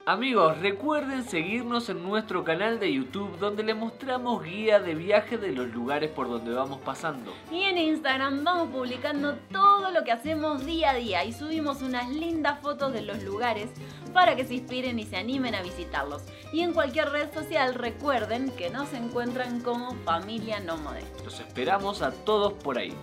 Amigos, 0.07 0.59
recuerden 0.61 1.25
seguirnos 1.25 1.91
en 1.91 2.03
nuestro 2.03 2.43
canal 2.43 2.81
de 2.81 2.91
YouTube 2.91 3.39
donde 3.39 3.63
les 3.63 3.77
mostramos 3.77 4.43
guía 4.43 4.81
de 4.81 4.95
viaje 4.95 5.37
de 5.37 5.53
los 5.53 5.69
lugares 5.69 6.11
por 6.11 6.27
donde 6.27 6.55
vamos 6.55 6.81
pasando. 6.81 7.35
Y 7.53 7.65
en 7.65 7.77
Instagram 7.77 8.43
vamos 8.43 8.71
publicando 8.71 9.37
todo 9.53 9.91
lo 9.91 10.03
que 10.03 10.11
hacemos 10.11 10.65
día 10.65 10.93
a 10.93 10.95
día 10.95 11.25
y 11.27 11.35
subimos 11.35 11.83
unas 11.83 12.09
lindas 12.09 12.61
fotos 12.61 12.95
de 12.95 13.03
los 13.03 13.23
lugares 13.23 13.69
para 14.15 14.37
que 14.37 14.47
se 14.47 14.55
inspiren 14.55 14.99
y 14.99 15.05
se 15.05 15.19
animen 15.19 15.55
a 15.55 15.63
visitarlos. 15.63 16.23
Y 16.51 16.63
en 16.63 16.73
cualquier 16.73 17.11
red 17.11 17.31
social 17.35 17.75
recuerden 17.75 18.51
que 18.57 18.71
nos 18.71 18.95
encuentran 18.95 19.61
como 19.61 19.95
Familia 20.07 20.61
Nómade. 20.61 21.05
Los 21.25 21.41
esperamos 21.41 22.01
a 22.01 22.11
todos 22.11 22.55
por 22.55 22.79
ahí. 22.79 22.95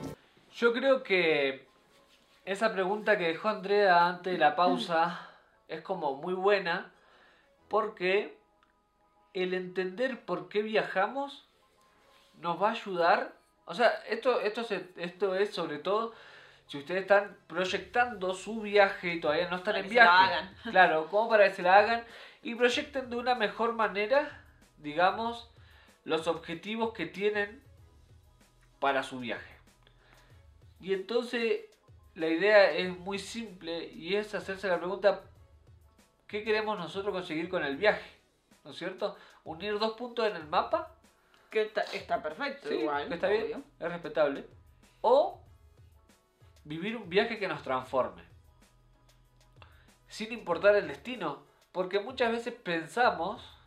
Yo 0.56 0.74
creo 0.74 1.04
que 1.04 1.68
esa 2.44 2.74
pregunta 2.74 3.20
que 3.20 3.28
dejó 3.28 3.50
Andrea 3.50 4.08
antes 4.08 4.34
de 4.34 4.40
la 4.40 4.56
pausa 4.56 5.22
es 5.68 5.82
como 5.82 6.16
muy 6.16 6.34
buena 6.34 6.92
porque 7.68 8.38
el 9.34 9.54
entender 9.54 10.26
por 10.26 10.50
qué 10.50 10.62
viajamos 10.62 11.48
nos 12.40 12.62
va 12.62 12.70
a 12.70 12.72
ayudar. 12.72 13.34
O 13.66 13.74
sea, 13.74 13.90
esto, 14.08 14.40
esto, 14.40 14.66
esto 14.98 15.36
es 15.36 15.54
sobre 15.54 15.80
todo 15.80 16.14
si 16.68 16.78
ustedes 16.78 17.02
están 17.02 17.38
proyectando 17.48 18.34
su 18.34 18.62
viaje 18.62 19.16
y 19.16 19.20
todavía 19.20 19.50
no 19.50 19.58
están 19.58 19.78
en 19.78 19.90
viaje. 19.90 20.50
Claro, 20.72 21.08
como 21.08 21.30
para 21.30 21.48
que 21.48 21.56
se 21.56 21.62
la 21.62 21.78
hagan 21.78 22.04
y 22.44 22.56
proyecten 22.56 23.10
de 23.10 23.16
una 23.16 23.36
mejor 23.36 23.74
manera, 23.74 24.44
digamos, 24.78 25.50
los 26.04 26.28
objetivos 26.28 26.94
que 26.94 27.06
tienen 27.06 27.62
para 28.80 29.04
su 29.04 29.20
viaje. 29.20 29.56
Y 30.80 30.94
entonces 30.94 31.62
la 32.16 32.28
idea 32.28 32.72
es 32.72 32.98
muy 32.98 33.20
simple 33.20 33.86
y 33.94 34.16
es 34.16 34.34
hacerse 34.36 34.68
la 34.68 34.78
pregunta, 34.78 35.22
¿qué 36.28 36.44
queremos 36.44 36.78
nosotros 36.78 37.14
conseguir 37.14 37.50
con 37.50 37.64
el 37.64 37.78
viaje? 37.78 38.10
¿No 38.64 38.72
es 38.72 38.78
cierto? 38.78 39.16
Unir 39.44 39.80
dos 39.80 39.94
puntos 39.94 40.28
en 40.28 40.36
el 40.36 40.48
mapa. 40.48 40.94
Que 41.50 41.72
está, 41.94 42.22
perfecto, 42.22 42.74
igual. 42.74 43.12
está 43.12 43.30
bien, 43.30 43.64
es 43.80 43.90
respetable. 43.90 44.46
O 45.02 45.42
vivir 46.66 46.98
un 46.98 47.10
viaje 47.10 47.40
que 47.40 47.48
nos 47.48 47.64
transforme. 47.64 48.22
Sin 50.08 50.34
importar 50.34 50.76
el 50.76 50.88
destino. 50.88 51.46
Porque 51.72 52.00
muchas 52.00 52.32
veces 52.32 52.54
pensamos 52.54 53.58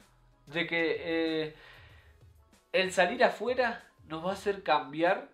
de 0.46 0.66
que 0.66 0.96
eh, 0.98 1.56
el 2.72 2.92
salir 2.92 3.24
afuera 3.24 3.84
nos 4.08 4.24
va 4.24 4.30
a 4.30 4.34
hacer 4.34 4.62
cambiar 4.62 5.28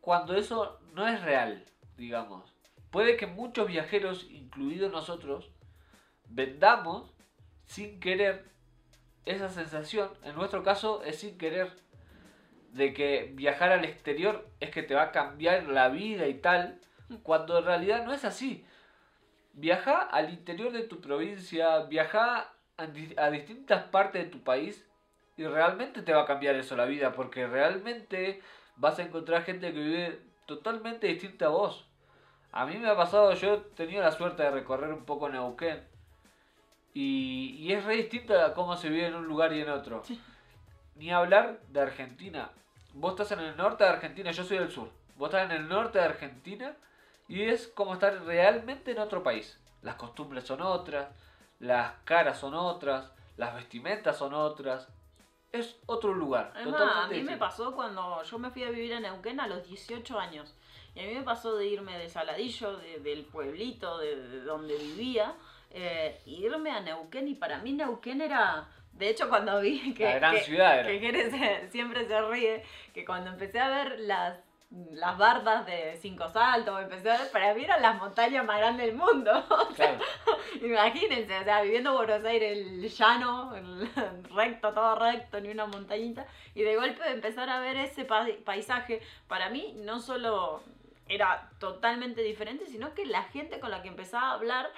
cuando 0.00 0.34
eso 0.36 0.78
no 0.92 1.08
es 1.08 1.20
real, 1.22 1.64
digamos. 1.96 2.52
Puede 2.90 3.16
que 3.16 3.26
muchos 3.26 3.66
viajeros, 3.66 4.26
incluidos 4.30 4.92
nosotros, 4.92 5.50
vendamos 6.30 7.12
sin 7.66 8.00
querer 8.00 8.44
esa 9.26 9.48
sensación. 9.48 10.10
En 10.24 10.34
nuestro 10.34 10.62
caso 10.62 11.02
es 11.04 11.20
sin 11.20 11.38
querer 11.38 11.70
de 12.72 12.94
que 12.94 13.30
viajar 13.34 13.72
al 13.72 13.84
exterior 13.84 14.48
es 14.60 14.70
que 14.70 14.82
te 14.82 14.94
va 14.94 15.04
a 15.04 15.12
cambiar 15.12 15.64
la 15.64 15.88
vida 15.88 16.26
y 16.28 16.34
tal, 16.34 16.80
cuando 17.22 17.58
en 17.58 17.64
realidad 17.64 18.04
no 18.04 18.12
es 18.12 18.24
así. 18.24 18.64
Viaja 19.52 19.98
al 19.98 20.30
interior 20.30 20.72
de 20.72 20.84
tu 20.84 21.00
provincia, 21.00 21.80
viaja 21.84 22.52
a, 22.76 23.30
distintas 23.30 23.84
partes 23.84 24.24
de 24.24 24.30
tu 24.30 24.42
país 24.42 24.86
y 25.36 25.44
realmente 25.44 26.02
te 26.02 26.12
va 26.12 26.22
a 26.22 26.26
cambiar 26.26 26.54
eso 26.54 26.76
la 26.76 26.84
vida, 26.84 27.12
porque 27.12 27.46
realmente 27.46 28.40
vas 28.76 28.98
a 28.98 29.02
encontrar 29.02 29.42
gente 29.42 29.72
que 29.72 29.80
vive 29.80 30.20
totalmente 30.46 31.08
distinta 31.08 31.46
a 31.46 31.50
vos. 31.50 31.86
A 32.52 32.66
mí 32.66 32.76
me 32.76 32.88
ha 32.88 32.96
pasado, 32.96 33.32
yo 33.34 33.54
he 33.54 33.58
tenido 33.76 34.02
la 34.02 34.12
suerte 34.12 34.42
de 34.42 34.50
recorrer 34.50 34.92
un 34.92 35.04
poco 35.04 35.28
Neuquén. 35.28 35.89
Y, 36.94 37.56
y 37.58 37.72
es 37.72 37.84
re 37.84 37.96
distinto 37.96 38.38
a 38.38 38.54
cómo 38.54 38.76
se 38.76 38.88
vive 38.88 39.06
en 39.06 39.14
un 39.14 39.26
lugar 39.26 39.52
y 39.52 39.60
en 39.60 39.70
otro. 39.70 40.02
Ni 40.96 41.10
hablar 41.10 41.60
de 41.68 41.80
Argentina. 41.80 42.50
Vos 42.94 43.12
estás 43.12 43.32
en 43.32 43.40
el 43.40 43.56
norte 43.56 43.84
de 43.84 43.90
Argentina, 43.90 44.30
yo 44.30 44.44
soy 44.44 44.58
del 44.58 44.70
sur. 44.70 44.90
Vos 45.16 45.28
estás 45.28 45.50
en 45.50 45.56
el 45.56 45.68
norte 45.68 45.98
de 45.98 46.04
Argentina 46.04 46.74
y 47.28 47.42
es 47.42 47.68
como 47.68 47.94
estar 47.94 48.24
realmente 48.24 48.90
en 48.90 48.98
otro 48.98 49.22
país. 49.22 49.58
Las 49.82 49.94
costumbres 49.94 50.44
son 50.44 50.60
otras, 50.60 51.08
las 51.60 51.92
caras 52.04 52.38
son 52.38 52.54
otras, 52.54 53.10
las 53.36 53.54
vestimentas 53.54 54.18
son 54.18 54.34
otras, 54.34 54.88
es 55.52 55.78
otro 55.86 56.12
lugar. 56.14 56.52
Además, 56.54 57.04
a 57.04 57.08
mí 57.08 57.22
me 57.22 57.36
pasó 57.36 57.74
cuando 57.74 58.22
yo 58.22 58.38
me 58.38 58.50
fui 58.50 58.64
a 58.64 58.70
vivir 58.70 58.94
a 58.94 59.00
Neuquén 59.00 59.40
a 59.40 59.46
los 59.46 59.66
18 59.66 60.18
años. 60.18 60.54
Y 60.94 61.00
a 61.00 61.02
mí 61.04 61.14
me 61.14 61.22
pasó 61.22 61.56
de 61.56 61.66
irme 61.66 61.98
de 61.98 62.08
Saladillo, 62.08 62.76
del 62.76 63.24
pueblito 63.24 63.98
de, 63.98 64.42
donde 64.42 64.76
vivía, 64.76 65.34
eh, 65.70 66.20
irme 66.26 66.70
a 66.70 66.80
Neuquén. 66.80 67.28
Y 67.28 67.34
para 67.34 67.58
mí 67.58 67.72
Neuquén 67.72 68.20
era... 68.20 68.68
De 68.92 69.08
hecho, 69.08 69.28
cuando 69.28 69.60
vi 69.60 69.94
que... 69.94 70.04
La 70.04 70.14
gran 70.16 70.36
ciudad 70.38 70.80
era. 70.80 70.88
Que 70.88 71.68
siempre 71.70 72.06
se 72.06 72.20
ríe, 72.22 72.62
que 72.92 73.04
cuando 73.04 73.30
empecé 73.30 73.58
a 73.58 73.68
ver 73.68 74.00
las 74.00 74.38
las 74.92 75.18
bardas 75.18 75.66
de 75.66 75.98
cinco 76.00 76.28
saltos, 76.28 76.80
empecé 76.80 77.10
a 77.10 77.18
ver, 77.18 77.30
para 77.32 77.54
mí 77.54 77.64
eran 77.64 77.82
las 77.82 77.96
montañas 77.96 78.44
más 78.44 78.58
grandes 78.58 78.86
del 78.86 78.94
mundo. 78.94 79.44
imagínense, 80.62 81.38
o 81.38 81.44
sea, 81.44 81.62
viviendo 81.62 81.90
en 81.90 81.96
Buenos 81.96 82.24
Aires, 82.24 82.56
el 82.56 82.88
llano, 82.88 83.54
el 83.56 83.90
recto, 84.34 84.72
todo 84.72 84.94
recto, 84.94 85.40
ni 85.40 85.48
una 85.48 85.66
montañita, 85.66 86.26
y 86.54 86.62
de 86.62 86.76
golpe 86.76 87.02
empezar 87.10 87.50
a 87.50 87.58
ver 87.58 87.76
ese 87.78 88.04
paisaje, 88.04 89.00
para 89.26 89.50
mí 89.50 89.74
no 89.78 89.98
solo 89.98 90.62
era 91.08 91.50
totalmente 91.58 92.22
diferente, 92.22 92.66
sino 92.66 92.94
que 92.94 93.06
la 93.06 93.24
gente 93.24 93.58
con 93.58 93.72
la 93.72 93.82
que 93.82 93.88
empezaba 93.88 94.30
a 94.30 94.34
hablar 94.34 94.70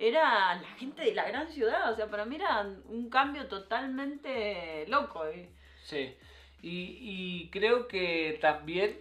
era 0.00 0.54
la 0.54 0.68
gente 0.78 1.02
de 1.02 1.14
la 1.14 1.28
gran 1.28 1.46
ciudad, 1.52 1.92
o 1.92 1.94
sea, 1.94 2.08
para 2.08 2.24
mí 2.24 2.36
era 2.36 2.62
un 2.86 3.10
cambio 3.10 3.46
totalmente 3.48 4.86
loco. 4.88 5.24
Sí, 5.84 6.16
y, 6.62 6.96
y 7.00 7.50
creo 7.50 7.86
que 7.86 8.38
también 8.40 8.98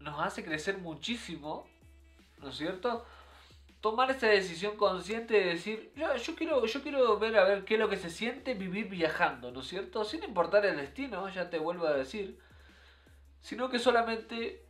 nos 0.00 0.18
hace 0.18 0.42
crecer 0.42 0.78
muchísimo, 0.78 1.68
¿no 2.38 2.48
es 2.48 2.56
cierto? 2.56 3.04
Tomar 3.82 4.10
esa 4.10 4.28
decisión 4.28 4.78
consciente 4.78 5.34
de 5.34 5.44
decir, 5.44 5.92
yo, 5.94 6.16
yo, 6.16 6.34
quiero, 6.34 6.64
yo 6.64 6.82
quiero 6.82 7.18
ver 7.18 7.36
a 7.36 7.44
ver 7.44 7.66
qué 7.66 7.74
es 7.74 7.80
lo 7.80 7.90
que 7.90 7.98
se 7.98 8.08
siente 8.08 8.54
vivir 8.54 8.88
viajando, 8.88 9.52
¿no 9.52 9.60
es 9.60 9.68
cierto? 9.68 10.04
Sin 10.04 10.24
importar 10.24 10.64
el 10.64 10.78
destino, 10.78 11.28
ya 11.28 11.50
te 11.50 11.58
vuelvo 11.58 11.86
a 11.86 11.92
decir, 11.92 12.38
sino 13.40 13.68
que 13.68 13.78
solamente 13.78 14.64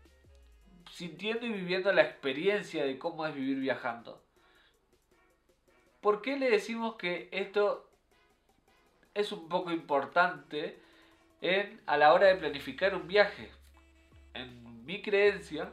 sintiendo 0.90 1.46
y 1.46 1.53
viviendo 1.53 1.92
la 1.92 2.03
experiencia 2.03 2.85
de 2.85 2.98
cómo 2.98 3.24
es 3.24 3.35
vivir 3.37 3.61
viajando. 3.61 4.24
¿Por 6.01 6.23
qué 6.23 6.39
le 6.39 6.51
decimos 6.51 6.97
que 6.97 7.29
esto 7.31 7.87
es 9.13 9.33
un 9.33 9.49
poco 9.49 9.71
importante 9.71 10.81
en, 11.43 11.81
a 11.87 11.99
la 11.99 12.15
hora 12.15 12.29
de 12.29 12.37
planificar 12.37 12.95
un 12.95 13.07
viaje? 13.07 13.51
En 14.33 14.85
mi 14.87 15.03
creencia, 15.03 15.73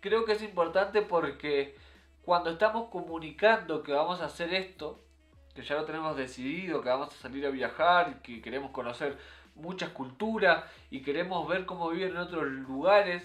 creo 0.00 0.24
que 0.24 0.32
es 0.32 0.42
importante 0.42 1.02
porque 1.02 1.76
cuando 2.22 2.50
estamos 2.50 2.88
comunicando 2.88 3.82
que 3.82 3.92
vamos 3.92 4.20
a 4.20 4.26
hacer 4.26 4.54
esto, 4.54 5.00
que 5.54 5.62
ya 5.62 5.76
lo 5.76 5.84
tenemos 5.84 6.16
decidido, 6.16 6.82
que 6.82 6.88
vamos 6.88 7.14
a 7.14 7.18
salir 7.18 7.46
a 7.46 7.50
viajar, 7.50 8.22
que 8.22 8.40
queremos 8.40 8.70
conocer 8.70 9.18
muchas 9.54 9.90
culturas 9.90 10.64
y 10.90 11.02
queremos 11.02 11.46
ver 11.48 11.66
cómo 11.66 11.90
viven 11.90 12.10
en 12.10 12.16
otros 12.16 12.44
lugares, 12.44 13.22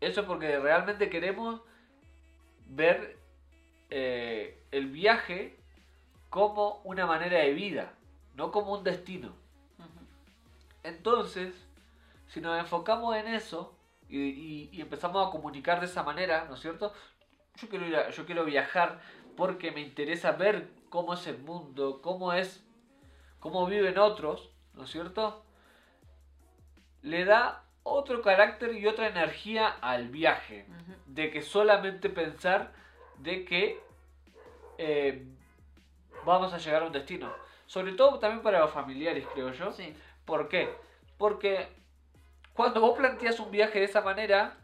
eso 0.00 0.20
es 0.20 0.26
porque 0.26 0.58
realmente 0.58 1.10
queremos 1.10 1.60
ver 2.66 3.17
eh, 3.90 4.62
el 4.70 4.86
viaje 4.88 5.58
como 6.30 6.80
una 6.84 7.06
manera 7.06 7.38
de 7.38 7.52
vida, 7.52 7.94
no 8.34 8.52
como 8.52 8.74
un 8.74 8.84
destino. 8.84 9.32
Entonces, 10.82 11.54
si 12.28 12.40
nos 12.40 12.58
enfocamos 12.58 13.16
en 13.16 13.28
eso 13.28 13.76
y, 14.08 14.80
empezamos 14.80 15.26
a 15.26 15.30
comunicar 15.30 15.80
de 15.80 15.86
esa 15.86 16.02
manera, 16.02 16.46
¿no 16.48 16.54
es 16.54 16.60
cierto? 16.60 16.92
Yo 17.56 17.68
quiero, 17.68 18.10
yo 18.10 18.26
quiero 18.26 18.44
viajar 18.44 19.00
porque 19.36 19.70
me 19.72 19.80
interesa 19.80 20.32
ver 20.32 20.68
cómo 20.88 21.14
es 21.14 21.26
el 21.26 21.38
mundo, 21.38 22.00
cómo 22.02 22.32
es, 22.32 22.64
cómo 23.40 23.66
viven 23.66 23.98
otros, 23.98 24.50
¿no 24.74 24.84
es 24.84 24.90
cierto? 24.90 25.44
Le 27.02 27.24
da 27.24 27.64
otro 27.82 28.22
carácter 28.22 28.74
y 28.74 28.86
otra 28.86 29.08
energía 29.08 29.68
al 29.68 30.08
viaje, 30.08 30.66
de 31.06 31.30
que 31.30 31.42
solamente 31.42 32.10
pensar 32.10 32.72
de 33.18 33.44
que 33.44 33.80
eh, 34.78 35.24
vamos 36.24 36.52
a 36.52 36.58
llegar 36.58 36.82
a 36.82 36.86
un 36.86 36.92
destino. 36.92 37.32
Sobre 37.66 37.92
todo 37.92 38.18
también 38.18 38.42
para 38.42 38.60
los 38.60 38.70
familiares, 38.70 39.26
creo 39.34 39.52
yo. 39.52 39.72
Sí. 39.72 39.94
¿Por 40.24 40.48
qué? 40.48 40.74
Porque 41.16 41.68
cuando 42.54 42.80
vos 42.80 42.96
planteas 42.96 43.40
un 43.40 43.50
viaje 43.50 43.78
de 43.78 43.84
esa 43.84 44.00
manera, 44.00 44.56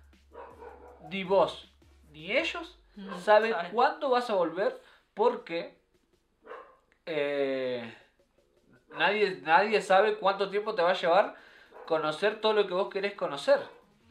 ni 1.11 1.25
vos 1.25 1.75
ni 2.15 2.31
ellos 2.31 2.79
saben 3.21 3.53
cuándo 3.73 4.09
vas 4.11 4.31
a 4.31 4.35
volver 4.35 4.81
porque 5.15 5.77
eh, 7.07 7.93
nadie, 8.97 9.41
nadie 9.43 9.83
sabe 9.83 10.17
cuánto 10.17 10.49
tiempo 10.49 10.75
te 10.75 10.83
va 10.83 10.91
a 10.91 10.95
llevar 10.95 11.35
conocer 11.87 12.41
todo 12.41 12.53
lo 12.53 12.67
que 12.67 12.73
vos 12.73 12.89
querés 12.89 13.15
conocer. 13.15 13.61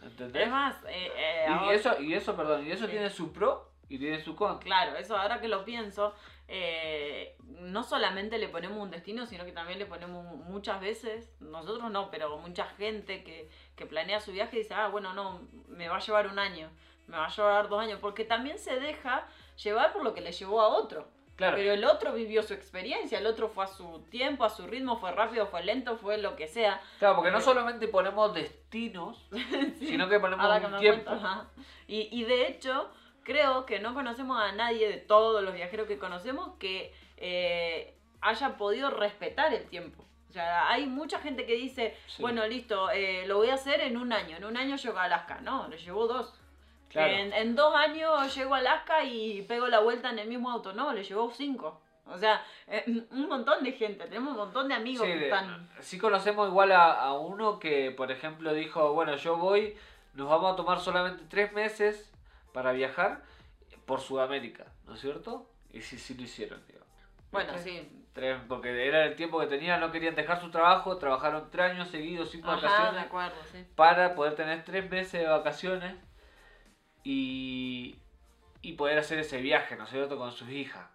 ¿Entendés? 0.01 0.43
Es 0.43 0.49
más, 0.49 0.75
eh, 0.83 1.11
eh, 1.15 1.47
y, 1.65 1.69
eso, 1.69 1.99
y 2.01 2.13
eso, 2.13 2.35
perdón, 2.35 2.67
y 2.67 2.71
eso 2.71 2.87
tiene 2.87 3.09
su 3.09 3.31
pro 3.31 3.72
y 3.89 3.99
tiene 3.99 4.19
su 4.23 4.35
con. 4.35 4.59
Claro, 4.59 4.95
eso 4.97 5.15
ahora 5.17 5.39
que 5.39 5.47
lo 5.47 5.65
pienso, 5.65 6.15
eh, 6.47 7.35
no 7.59 7.83
solamente 7.83 8.37
le 8.37 8.49
ponemos 8.49 8.77
un 8.77 8.91
destino, 8.91 9.25
sino 9.25 9.45
que 9.45 9.51
también 9.51 9.79
le 9.79 9.85
ponemos 9.85 10.23
muchas 10.25 10.79
veces, 10.81 11.31
nosotros 11.39 11.91
no, 11.91 12.09
pero 12.11 12.37
mucha 12.37 12.65
gente 12.65 13.23
que, 13.23 13.49
que 13.75 13.85
planea 13.85 14.19
su 14.19 14.31
viaje 14.31 14.57
dice, 14.57 14.73
ah, 14.73 14.87
bueno, 14.87 15.13
no, 15.13 15.41
me 15.67 15.89
va 15.89 15.97
a 15.97 15.99
llevar 15.99 16.27
un 16.27 16.39
año, 16.39 16.69
me 17.07 17.17
va 17.17 17.25
a 17.25 17.29
llevar 17.29 17.69
dos 17.69 17.81
años, 17.81 17.99
porque 17.99 18.25
también 18.25 18.57
se 18.57 18.79
deja 18.79 19.27
llevar 19.61 19.93
por 19.93 20.03
lo 20.03 20.13
que 20.13 20.21
le 20.21 20.31
llevó 20.31 20.61
a 20.61 20.67
otro. 20.67 21.07
Claro. 21.35 21.57
Pero 21.57 21.73
el 21.73 21.83
otro 21.83 22.13
vivió 22.13 22.43
su 22.43 22.53
experiencia, 22.53 23.17
el 23.17 23.25
otro 23.25 23.49
fue 23.49 23.63
a 23.63 23.67
su 23.67 24.05
tiempo, 24.11 24.43
a 24.43 24.49
su 24.49 24.67
ritmo, 24.67 24.97
fue 24.99 25.11
rápido, 25.11 25.47
fue 25.47 25.63
lento, 25.63 25.97
fue 25.97 26.19
lo 26.19 26.35
que 26.35 26.47
sea. 26.47 26.79
Claro, 26.99 27.15
porque 27.15 27.31
no 27.31 27.39
Eh, 27.39 27.41
solamente 27.41 27.87
ponemos 27.87 28.33
destinos, 28.35 29.27
sino 29.79 30.07
que 30.07 30.19
ponemos 30.19 30.45
un 30.45 30.77
tiempo. 30.77 31.11
Y, 31.87 32.07
y 32.11 32.23
de 32.25 32.47
hecho, 32.47 32.91
creo 33.23 33.65
que 33.65 33.79
no 33.79 33.93
conocemos 33.93 34.41
a 34.41 34.51
nadie 34.51 34.87
de 34.89 34.97
todos 34.97 35.43
los 35.43 35.53
viajeros 35.53 35.87
que 35.87 35.97
conocemos 35.97 36.51
que 36.59 36.93
eh, 37.17 37.93
haya 38.21 38.57
podido 38.57 38.89
respetar 38.89 39.53
el 39.53 39.65
tiempo. 39.69 40.03
O 40.29 40.33
sea, 40.33 40.67
hay 40.69 40.87
mucha 40.87 41.19
gente 41.19 41.45
que 41.45 41.53
dice, 41.53 41.95
Sí. 42.07 42.21
bueno, 42.21 42.45
listo, 42.47 42.89
eh, 42.89 43.25
lo 43.27 43.37
voy 43.37 43.49
a 43.49 43.53
hacer 43.55 43.81
en 43.81 43.97
un 43.97 44.11
año. 44.13 44.35
En 44.37 44.45
un 44.45 44.57
año 44.57 44.75
llego 44.75 44.97
a 44.97 45.03
Alaska. 45.03 45.39
No, 45.41 45.67
le 45.67 45.77
llevó 45.77 46.07
dos. 46.07 46.33
Claro. 46.89 47.13
En, 47.13 47.33
en 47.33 47.55
dos 47.55 47.73
años 47.75 48.35
llego 48.35 48.55
a 48.55 48.59
Alaska 48.59 49.03
y 49.03 49.41
pego 49.43 49.67
la 49.67 49.79
vuelta 49.79 50.09
en 50.09 50.19
el 50.19 50.27
mismo 50.27 50.49
auto. 50.49 50.73
No, 50.73 50.91
le 50.93 51.03
llevó 51.03 51.29
cinco. 51.31 51.81
O 52.05 52.17
sea, 52.17 52.43
eh, 52.67 52.83
un 53.11 53.27
montón 53.29 53.63
de 53.63 53.71
gente. 53.73 54.05
Tenemos 54.05 54.31
un 54.31 54.37
montón 54.37 54.67
de 54.67 54.73
amigos 54.73 55.05
Sí, 55.07 55.13
que 55.13 55.23
están... 55.25 55.69
sí 55.79 55.97
conocemos 55.99 56.49
igual 56.49 56.71
a, 56.71 56.93
a 56.99 57.13
uno 57.13 57.59
que, 57.59 57.91
por 57.91 58.11
ejemplo, 58.11 58.53
dijo, 58.53 58.93
bueno, 58.93 59.15
yo 59.15 59.37
voy, 59.37 59.77
nos 60.13 60.27
vamos 60.29 60.53
a 60.53 60.55
tomar 60.55 60.79
solamente 60.79 61.23
tres 61.29 61.53
meses 61.53 62.12
para 62.53 62.71
viajar 62.71 63.23
por 63.85 63.99
Sudamérica, 63.99 64.65
¿no 64.85 64.93
es 64.93 65.01
cierto? 65.01 65.49
Y 65.71 65.81
sí, 65.81 65.97
sí 65.97 66.13
lo 66.13 66.23
hicieron, 66.23 66.65
digamos. 66.67 66.87
Bueno, 67.31 67.57
sí. 67.57 67.89
Tres, 68.13 68.39
porque 68.47 68.87
era 68.87 69.05
el 69.05 69.15
tiempo 69.15 69.39
que 69.39 69.47
tenían, 69.47 69.79
no 69.79 69.91
querían 69.91 70.13
dejar 70.13 70.39
su 70.39 70.51
trabajo, 70.51 70.97
trabajaron 70.97 71.49
tres 71.49 71.71
años 71.71 71.89
seguidos 71.89 72.29
sin 72.29 72.45
Ajá, 72.45 72.55
de 72.55 72.61
vacaciones 72.61 73.05
acuerdo, 73.05 73.35
sí. 73.51 73.65
para 73.75 74.13
poder 74.13 74.35
tener 74.35 74.63
tres 74.63 74.87
meses 74.89 75.21
de 75.21 75.27
vacaciones 75.27 75.95
y, 77.03 77.95
y 78.61 78.73
poder 78.73 78.99
hacer 78.99 79.17
ese 79.17 79.41
viaje, 79.41 79.75
¿no 79.75 79.85
es 79.85 79.89
cierto?, 79.89 80.17
con 80.17 80.31
sus 80.31 80.49
hijas. 80.49 80.87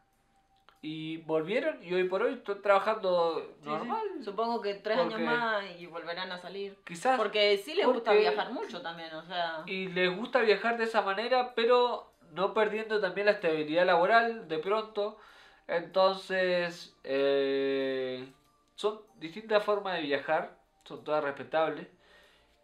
Y 0.81 1.17
volvieron 1.19 1.83
y 1.83 1.93
hoy 1.93 2.05
por 2.05 2.23
hoy 2.23 2.35
están 2.35 2.63
trabajando 2.63 3.41
Sí, 3.41 3.47
sí. 3.63 3.69
normal. 3.69 4.07
Supongo 4.23 4.61
que 4.63 4.75
tres 4.75 4.99
años 4.99 5.21
más 5.21 5.65
y 5.79 5.87
volverán 5.87 6.31
a 6.31 6.39
salir. 6.39 6.77
Quizás 6.85 7.19
Porque 7.19 7.57
sí 7.59 7.75
les 7.75 7.87
gusta 7.87 8.13
viajar 8.13 8.53
mucho 8.53 8.81
también, 8.81 9.13
o 9.13 9.25
sea... 9.25 9.65
y 9.67 9.89
les 9.89 10.17
gusta 10.17 10.41
viajar 10.41 10.79
de 10.79 10.85
esa 10.85 11.03
manera, 11.03 11.55
pero 11.57 12.13
no 12.33 12.55
perdiendo 12.55 13.01
también 13.01 13.27
la 13.27 13.33
estabilidad 13.33 13.87
laboral 13.87 14.47
de 14.47 14.59
pronto. 14.59 15.19
Entonces, 15.67 16.97
eh, 17.05 18.27
son 18.77 19.01
distintas 19.17 19.65
formas 19.65 19.97
de 19.97 20.03
viajar, 20.03 20.57
son 20.85 21.03
todas 21.03 21.25
respetables. 21.25 21.89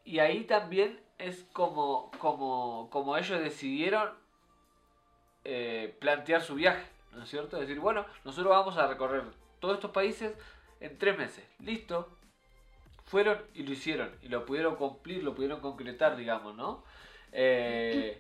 Y 0.05 0.21
ahí 0.21 0.45
también 0.45 1.01
es 1.19 1.45
como, 1.53 2.11
como, 2.19 2.89
como 2.91 3.17
ellos 3.17 3.41
decidieron 3.41 4.11
eh, 5.45 5.97
plantear 6.01 6.43
su 6.43 6.55
viaje, 6.55 6.87
¿no 7.15 7.25
es 7.25 7.31
cierto? 7.31 7.59
Decir, 7.59 7.79
bueno, 7.81 8.05
nosotros 8.25 8.51
vamos 8.51 8.77
a 8.77 8.87
recorrer 8.87 9.23
todos 9.61 9.75
estos 9.75 9.91
países 9.91 10.33
en 10.81 10.99
tres 10.99 11.17
meses. 11.19 11.45
Listo. 11.61 12.09
Fueron 13.07 13.39
y 13.55 13.63
lo 13.65 13.73
hicieron. 13.73 14.11
Y 14.23 14.29
lo 14.29 14.45
pudieron 14.47 14.77
cumplir, 14.77 15.23
lo 15.23 15.35
pudieron 15.35 15.61
concretar, 15.61 16.17
digamos, 16.17 16.55
¿no? 16.55 16.83
Eh, 17.33 18.19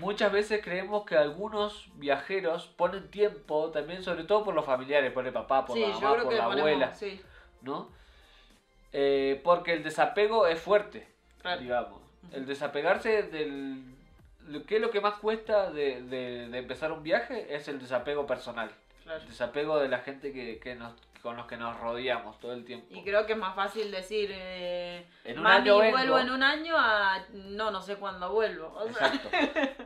muchas 0.00 0.32
veces 0.32 0.62
creemos 0.62 1.04
que 1.04 1.16
algunos 1.16 1.90
viajeros 1.96 2.66
ponen 2.76 3.10
tiempo, 3.10 3.70
también 3.70 4.02
sobre 4.02 4.24
todo 4.24 4.44
por 4.44 4.54
los 4.54 4.64
familiares, 4.64 5.12
por 5.12 5.26
el 5.26 5.32
papá, 5.32 5.64
por 5.66 5.76
sí, 5.76 5.82
la 5.82 5.88
mamá, 5.88 6.00
por 6.22 6.32
la 6.34 6.44
ponemos- 6.44 6.58
abuela, 6.60 6.94
Sí, 6.94 7.20
¿no? 7.62 7.90
Eh, 8.92 9.40
porque 9.44 9.74
el 9.74 9.82
desapego 9.82 10.46
es 10.46 10.60
fuerte, 10.60 11.06
claro. 11.42 11.60
digamos. 11.60 12.00
El 12.32 12.46
desapegarse 12.46 13.24
del... 13.24 13.95
¿Qué 14.66 14.76
es 14.76 14.80
lo 14.80 14.90
que 14.90 15.00
más 15.00 15.14
cuesta 15.14 15.70
de, 15.70 16.02
de- 16.02 16.48
de 16.48 16.58
empezar 16.58 16.92
un 16.92 17.02
viaje? 17.02 17.54
Es 17.54 17.68
el 17.68 17.78
desapego 17.78 18.26
personal. 18.26 18.70
claro. 19.04 19.20
El 19.22 19.28
desapego 19.28 19.78
de 19.78 19.88
la 19.88 19.98
gente 19.98 20.32
que, 20.32 20.58
que 20.58 20.74
nos, 20.74 20.92
con 21.22 21.36
los 21.36 21.46
que 21.46 21.56
nos 21.56 21.78
rodeamos 21.80 22.38
todo 22.38 22.52
el 22.52 22.64
tiempo. 22.64 22.86
Y 22.90 23.02
creo 23.02 23.26
que 23.26 23.32
es 23.32 23.38
más 23.38 23.54
fácil 23.56 23.90
decir, 23.90 24.30
eh, 24.32 25.04
En 25.24 25.38
un 25.38 25.42
mami, 25.44 25.56
año 25.68 25.78
vengo. 25.78 25.96
vuelvo 25.96 26.18
en 26.18 26.30
un 26.30 26.42
año 26.42 26.74
a 26.76 27.24
no, 27.32 27.70
no 27.70 27.80
sé 27.82 27.96
cuándo 27.96 28.30
vuelvo. 28.32 28.72
O 28.74 28.88
sea, 28.92 29.06
Exacto. 29.08 29.28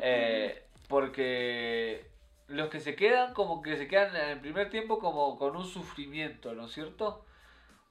Eh, 0.03 0.65
porque 0.89 2.05
los 2.49 2.69
que 2.69 2.81
se 2.81 2.95
quedan, 2.97 3.33
como 3.33 3.63
que 3.63 3.77
se 3.77 3.87
quedan 3.89 4.15
en 4.17 4.29
el 4.31 4.41
primer 4.41 4.69
tiempo 4.71 4.99
como 4.99 5.39
con 5.39 5.57
un 5.57 5.65
sufrimiento, 5.67 6.53
¿no 6.53 6.67
es 6.67 6.73
cierto? 6.73 7.25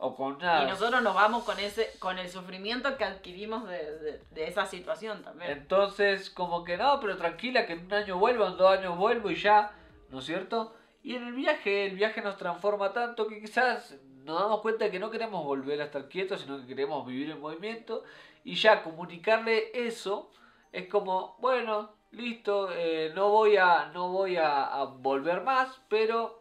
O 0.01 0.15
con 0.15 0.35
una... 0.35 0.63
y 0.63 0.67
nosotros 0.67 1.01
nos 1.01 1.13
vamos 1.13 1.43
con 1.43 1.59
ese 1.59 1.91
con 1.99 2.17
el 2.17 2.29
sufrimiento 2.29 2.95
que 2.97 3.03
adquirimos 3.03 3.67
de, 3.67 3.99
de- 3.99 4.23
de 4.31 4.47
esa 4.47 4.65
situación 4.65 5.21
también. 5.23 5.51
Entonces, 5.51 6.29
como 6.29 6.63
que 6.63 6.77
no, 6.77 6.99
pero 7.01 7.17
tranquila, 7.17 7.65
que 7.65 7.73
en 7.73 7.85
un 7.85 7.93
año 7.93 8.17
vuelvo, 8.17 8.47
en 8.47 8.55
dos 8.57 8.71
años 8.77 8.97
vuelvo 8.97 9.29
y 9.29 9.35
ya, 9.35 9.71
¿no 10.09 10.19
es 10.19 10.25
cierto? 10.25 10.73
Y 11.03 11.15
en 11.15 11.27
el 11.27 11.33
viaje, 11.33 11.85
el 11.85 11.95
viaje 11.95 12.21
nos 12.21 12.37
transforma 12.37 12.93
tanto 12.93 13.27
que 13.27 13.41
quizás 13.41 13.95
nos 14.23 14.39
damos 14.39 14.61
cuenta 14.61 14.85
de 14.85 14.91
que 14.91 14.99
no 14.99 15.09
queremos 15.11 15.43
volver 15.43 15.81
a 15.81 15.85
estar 15.85 16.07
quietos, 16.07 16.41
sino 16.41 16.59
que 16.59 16.67
queremos 16.67 17.05
vivir 17.05 17.29
en 17.31 17.41
movimiento. 17.41 18.03
Y 18.45 18.55
ya 18.55 18.83
comunicarle 18.83 19.71
eso 19.73 20.31
es 20.71 20.87
como, 20.87 21.35
bueno, 21.39 21.91
listo, 22.11 22.69
eh, 22.71 23.11
no 23.15 23.29
voy, 23.29 23.57
a, 23.57 23.87
no 23.93 24.09
voy 24.09 24.37
a, 24.37 24.63
a 24.65 24.85
volver 24.85 25.41
más, 25.41 25.69
pero, 25.89 26.38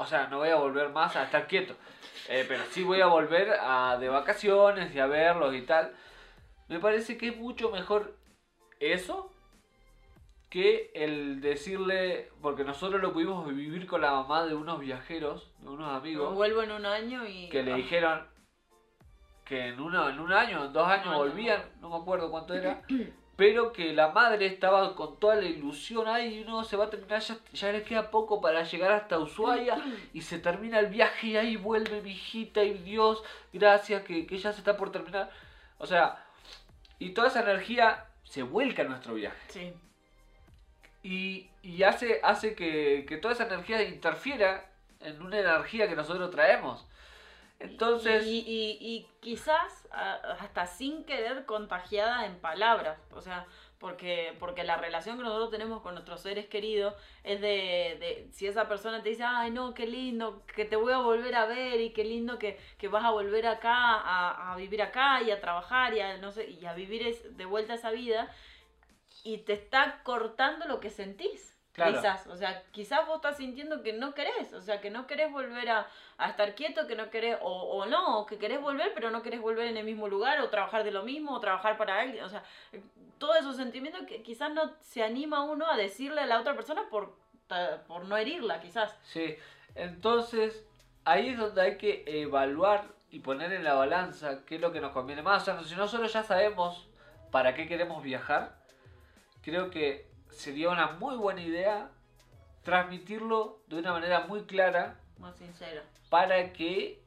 o 0.00 0.06
sea, 0.06 0.28
no 0.28 0.38
voy 0.38 0.48
a 0.48 0.56
volver 0.56 0.88
más 0.88 1.14
a 1.14 1.24
estar 1.24 1.46
quieto. 1.46 1.76
Eh, 2.30 2.46
pero 2.48 2.64
sí 2.70 2.82
voy 2.82 3.02
a 3.02 3.06
volver 3.06 3.52
a, 3.60 3.98
de 3.98 4.08
vacaciones 4.08 4.94
y 4.94 4.98
a 4.98 5.06
verlos 5.06 5.54
y 5.54 5.60
tal. 5.60 5.92
Me 6.68 6.78
parece 6.78 7.18
que 7.18 7.28
es 7.28 7.36
mucho 7.36 7.70
mejor 7.70 8.16
eso 8.78 9.30
que 10.48 10.90
el 10.94 11.42
decirle, 11.42 12.30
porque 12.40 12.64
nosotros 12.64 13.02
lo 13.02 13.12
pudimos 13.12 13.46
vivir 13.46 13.86
con 13.86 14.00
la 14.00 14.12
mamá 14.12 14.46
de 14.46 14.54
unos 14.54 14.80
viajeros, 14.80 15.52
de 15.58 15.68
unos 15.68 15.94
amigos, 15.94 16.34
vuelvo 16.34 16.62
en 16.62 16.72
un 16.72 16.86
año 16.86 17.26
y... 17.26 17.50
que 17.50 17.62
le 17.62 17.74
ah, 17.74 17.76
dijeron 17.76 18.26
que 19.44 19.68
en, 19.68 19.80
uno, 19.80 20.08
en 20.08 20.18
un 20.18 20.32
año, 20.32 20.64
en 20.64 20.72
dos 20.72 20.88
años 20.88 21.08
año, 21.08 21.18
volvían, 21.18 21.62
no 21.82 21.90
me 21.90 21.96
acuerdo 21.96 22.30
cuánto 22.30 22.54
era, 22.54 22.82
pero 23.40 23.72
que 23.72 23.94
la 23.94 24.08
madre 24.08 24.44
estaba 24.44 24.94
con 24.94 25.18
toda 25.18 25.36
la 25.36 25.46
ilusión, 25.46 26.06
ay, 26.06 26.44
no, 26.46 26.62
se 26.62 26.76
va 26.76 26.84
a 26.84 26.90
terminar, 26.90 27.22
ya, 27.22 27.38
ya 27.54 27.72
le 27.72 27.82
queda 27.82 28.10
poco 28.10 28.38
para 28.38 28.64
llegar 28.64 28.92
hasta 28.92 29.18
Ushuaia 29.18 29.82
y 30.12 30.20
se 30.20 30.38
termina 30.38 30.78
el 30.78 30.88
viaje 30.88 31.28
y 31.28 31.36
ahí 31.38 31.56
vuelve 31.56 32.02
mi 32.02 32.10
hijita 32.10 32.62
y 32.62 32.74
Dios, 32.74 33.24
gracias, 33.50 34.02
que, 34.02 34.26
que 34.26 34.36
ya 34.36 34.52
se 34.52 34.58
está 34.58 34.76
por 34.76 34.92
terminar. 34.92 35.30
O 35.78 35.86
sea, 35.86 36.22
y 36.98 37.12
toda 37.12 37.28
esa 37.28 37.40
energía 37.40 38.04
se 38.24 38.42
vuelca 38.42 38.82
en 38.82 38.88
nuestro 38.90 39.14
viaje 39.14 39.38
Sí, 39.48 39.72
y, 41.02 41.48
y 41.62 41.82
hace, 41.84 42.20
hace 42.22 42.54
que, 42.54 43.06
que 43.08 43.16
toda 43.16 43.32
esa 43.32 43.46
energía 43.46 43.82
interfiera 43.82 44.70
en 45.00 45.22
una 45.22 45.38
energía 45.38 45.88
que 45.88 45.96
nosotros 45.96 46.30
traemos. 46.30 46.86
Entonces, 47.60 48.26
Y, 48.26 48.38
y- 48.80 49.06
quizás 49.20 49.86
hasta 49.92 50.66
sin 50.66 51.04
querer 51.04 51.44
contagiada 51.44 52.24
en 52.26 52.38
palabras, 52.40 52.98
o 53.12 53.20
sea, 53.20 53.46
porque, 53.78 54.34
porque 54.38 54.64
la 54.64 54.76
relación 54.76 55.16
que 55.18 55.24
nosotros 55.24 55.50
tenemos 55.50 55.82
con 55.82 55.94
nuestros 55.94 56.20
seres 56.22 56.46
queridos 56.46 56.94
es 57.22 57.40
de, 57.40 57.96
de 58.00 58.28
si 58.32 58.46
esa 58.46 58.66
persona 58.68 59.02
te 59.02 59.10
dice, 59.10 59.24
ay 59.24 59.50
no, 59.50 59.74
qué 59.74 59.86
lindo, 59.86 60.42
que 60.54 60.64
te 60.64 60.76
voy 60.76 60.92
a 60.92 60.98
volver 60.98 61.34
a 61.34 61.46
ver 61.46 61.80
y 61.80 61.92
qué 61.92 62.04
lindo 62.04 62.38
que, 62.38 62.58
que 62.78 62.88
vas 62.88 63.04
a 63.04 63.10
volver 63.10 63.46
acá, 63.46 63.72
a, 64.52 64.56
vivir 64.56 64.82
acá 64.82 65.22
y 65.22 65.30
a 65.30 65.40
trabajar 65.40 65.94
y 65.94 66.00
a, 66.00 66.16
no 66.18 66.30
sé, 66.32 66.50
y 66.50 66.64
a 66.66 66.72
vivir 66.74 67.14
de 67.30 67.44
vuelta 67.44 67.74
esa 67.74 67.90
vida, 67.90 68.30
y 69.24 69.38
te 69.38 69.52
está 69.52 70.02
cortando 70.02 70.66
lo 70.66 70.80
que 70.80 70.90
sentís. 70.90 71.59
Claro. 71.80 71.96
Quizás, 71.96 72.26
o 72.26 72.36
sea, 72.36 72.62
quizás 72.72 73.06
vos 73.06 73.16
estás 73.16 73.36
sintiendo 73.36 73.82
que 73.82 73.92
no 73.92 74.14
querés, 74.14 74.52
o 74.52 74.60
sea, 74.60 74.80
que 74.80 74.90
no 74.90 75.06
querés 75.06 75.32
volver 75.32 75.70
a, 75.70 75.86
a 76.18 76.30
estar 76.30 76.54
quieto, 76.54 76.86
que 76.86 76.94
no 76.94 77.10
querés, 77.10 77.38
o, 77.40 77.50
o 77.50 77.86
no, 77.86 78.26
que 78.26 78.38
querés 78.38 78.60
volver, 78.60 78.92
pero 78.94 79.10
no 79.10 79.22
querés 79.22 79.40
volver 79.40 79.68
en 79.68 79.76
el 79.76 79.84
mismo 79.84 80.08
lugar, 80.08 80.40
o 80.40 80.50
trabajar 80.50 80.84
de 80.84 80.90
lo 80.90 81.02
mismo, 81.02 81.34
o 81.34 81.40
trabajar 81.40 81.76
para 81.76 82.00
alguien, 82.00 82.24
o 82.24 82.28
sea, 82.28 82.42
todos 83.18 83.36
esos 83.36 83.56
sentimientos 83.56 84.02
que 84.06 84.22
quizás 84.22 84.52
no 84.52 84.74
se 84.80 85.02
anima 85.02 85.42
uno 85.42 85.70
a 85.70 85.76
decirle 85.76 86.20
a 86.20 86.26
la 86.26 86.40
otra 86.40 86.54
persona 86.54 86.82
por, 86.90 87.16
por 87.86 88.04
no 88.04 88.16
herirla, 88.16 88.60
quizás. 88.60 88.96
sí. 89.04 89.36
Entonces, 89.76 90.66
ahí 91.04 91.28
es 91.28 91.38
donde 91.38 91.62
hay 91.62 91.76
que 91.76 92.02
evaluar 92.06 92.84
y 93.10 93.20
poner 93.20 93.52
en 93.52 93.62
la 93.62 93.74
balanza 93.74 94.44
qué 94.44 94.56
es 94.56 94.60
lo 94.60 94.72
que 94.72 94.80
nos 94.80 94.92
conviene 94.92 95.22
más. 95.22 95.42
O 95.42 95.44
sea, 95.44 95.62
si 95.62 95.76
nosotros 95.76 96.12
ya 96.12 96.24
sabemos 96.24 96.88
para 97.30 97.54
qué 97.54 97.68
queremos 97.68 98.02
viajar, 98.02 98.56
creo 99.42 99.70
que 99.70 100.09
sería 100.30 100.70
una 100.70 100.92
muy 100.92 101.16
buena 101.16 101.42
idea 101.42 101.90
transmitirlo 102.62 103.58
de 103.68 103.78
una 103.78 103.92
manera 103.92 104.20
muy 104.26 104.42
clara 104.44 104.96
Más 105.18 105.36
sincera. 105.36 105.82
para 106.08 106.52
que 106.52 107.00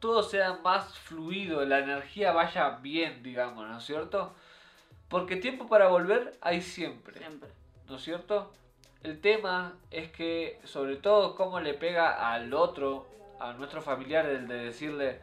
todo 0.00 0.22
sea 0.22 0.54
más 0.62 0.98
fluido, 0.98 1.64
la 1.64 1.80
energía 1.80 2.32
vaya 2.32 2.78
bien, 2.82 3.22
digamos, 3.22 3.66
¿no 3.68 3.78
es 3.78 3.84
cierto? 3.84 4.32
Porque 5.08 5.36
tiempo 5.36 5.66
para 5.66 5.88
volver 5.88 6.36
hay 6.40 6.60
siempre, 6.60 7.18
Siempre. 7.18 7.48
¿no 7.88 7.96
es 7.96 8.02
cierto? 8.02 8.52
El 9.02 9.20
tema 9.20 9.74
es 9.90 10.10
que, 10.10 10.60
sobre 10.64 10.96
todo, 10.96 11.34
cómo 11.34 11.60
le 11.60 11.74
pega 11.74 12.32
al 12.32 12.52
otro, 12.52 13.08
a 13.40 13.52
nuestro 13.54 13.80
familiar, 13.80 14.26
el 14.26 14.46
de 14.48 14.56
decirle, 14.66 15.20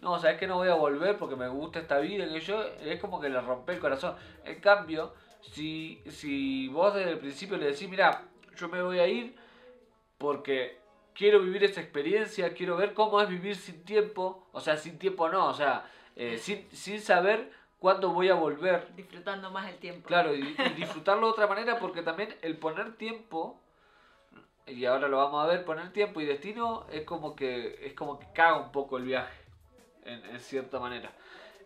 no, 0.00 0.18
sabes 0.18 0.38
que 0.38 0.46
no 0.46 0.56
voy 0.56 0.68
a 0.68 0.74
volver 0.74 1.16
porque 1.18 1.36
me 1.36 1.48
gusta 1.48 1.78
esta 1.78 1.98
vida, 1.98 2.26
que 2.26 2.40
yo, 2.40 2.62
es 2.62 3.00
como 3.00 3.20
que 3.20 3.28
le 3.28 3.40
rompe 3.40 3.74
el 3.74 3.80
corazón. 3.80 4.16
En 4.44 4.60
cambio, 4.60 5.14
si, 5.42 6.02
si 6.08 6.68
vos 6.68 6.94
desde 6.94 7.12
el 7.12 7.18
principio 7.18 7.56
le 7.56 7.66
decís, 7.66 7.88
mira, 7.88 8.24
yo 8.56 8.68
me 8.68 8.82
voy 8.82 8.98
a 8.98 9.06
ir, 9.06 9.34
porque 10.18 10.78
quiero 11.14 11.40
vivir 11.40 11.64
esa 11.64 11.80
experiencia, 11.80 12.52
quiero 12.54 12.76
ver 12.76 12.94
cómo 12.94 13.20
es 13.20 13.28
vivir 13.28 13.56
sin 13.56 13.84
tiempo, 13.84 14.46
o 14.52 14.60
sea, 14.60 14.76
sin 14.76 14.98
tiempo 14.98 15.28
no, 15.28 15.48
o 15.48 15.54
sea, 15.54 15.90
eh, 16.16 16.38
sin, 16.38 16.70
sin 16.70 17.00
saber 17.00 17.50
cuándo 17.78 18.10
voy 18.10 18.28
a 18.28 18.34
volver. 18.34 18.94
Disfrutando 18.94 19.50
más 19.50 19.68
el 19.68 19.78
tiempo. 19.78 20.06
Claro, 20.06 20.34
y, 20.34 20.40
y 20.40 20.68
disfrutarlo 20.76 21.26
de 21.26 21.32
otra 21.32 21.46
manera 21.46 21.78
porque 21.78 22.02
también 22.02 22.34
el 22.42 22.56
poner 22.56 22.96
tiempo, 22.96 23.58
y 24.66 24.84
ahora 24.84 25.08
lo 25.08 25.16
vamos 25.16 25.44
a 25.44 25.48
ver, 25.48 25.64
poner 25.64 25.92
tiempo 25.92 26.20
y 26.20 26.26
destino 26.26 26.86
es 26.92 27.04
como 27.04 27.34
que, 27.34 27.86
es 27.86 27.94
como 27.94 28.18
que 28.18 28.26
caga 28.32 28.58
un 28.58 28.72
poco 28.72 28.98
el 28.98 29.04
viaje, 29.04 29.42
en, 30.04 30.24
en 30.24 30.40
cierta 30.40 30.78
manera. 30.78 31.10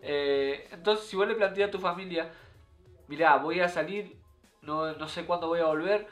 Eh, 0.07 0.69
entonces, 0.71 1.07
si 1.07 1.17
vos 1.17 1.27
le 1.27 1.35
planteas 1.35 1.69
a 1.69 1.73
tu 1.73 1.79
familia, 1.79 2.31
mirá, 3.09 3.37
voy 3.37 3.61
a 3.61 3.69
salir, 3.69 4.17
no, 4.63 4.93
no 4.95 5.09
sé 5.09 5.27
cuándo 5.27 5.49
voy 5.49 5.61
a 5.61 5.67
volver, 5.67 6.07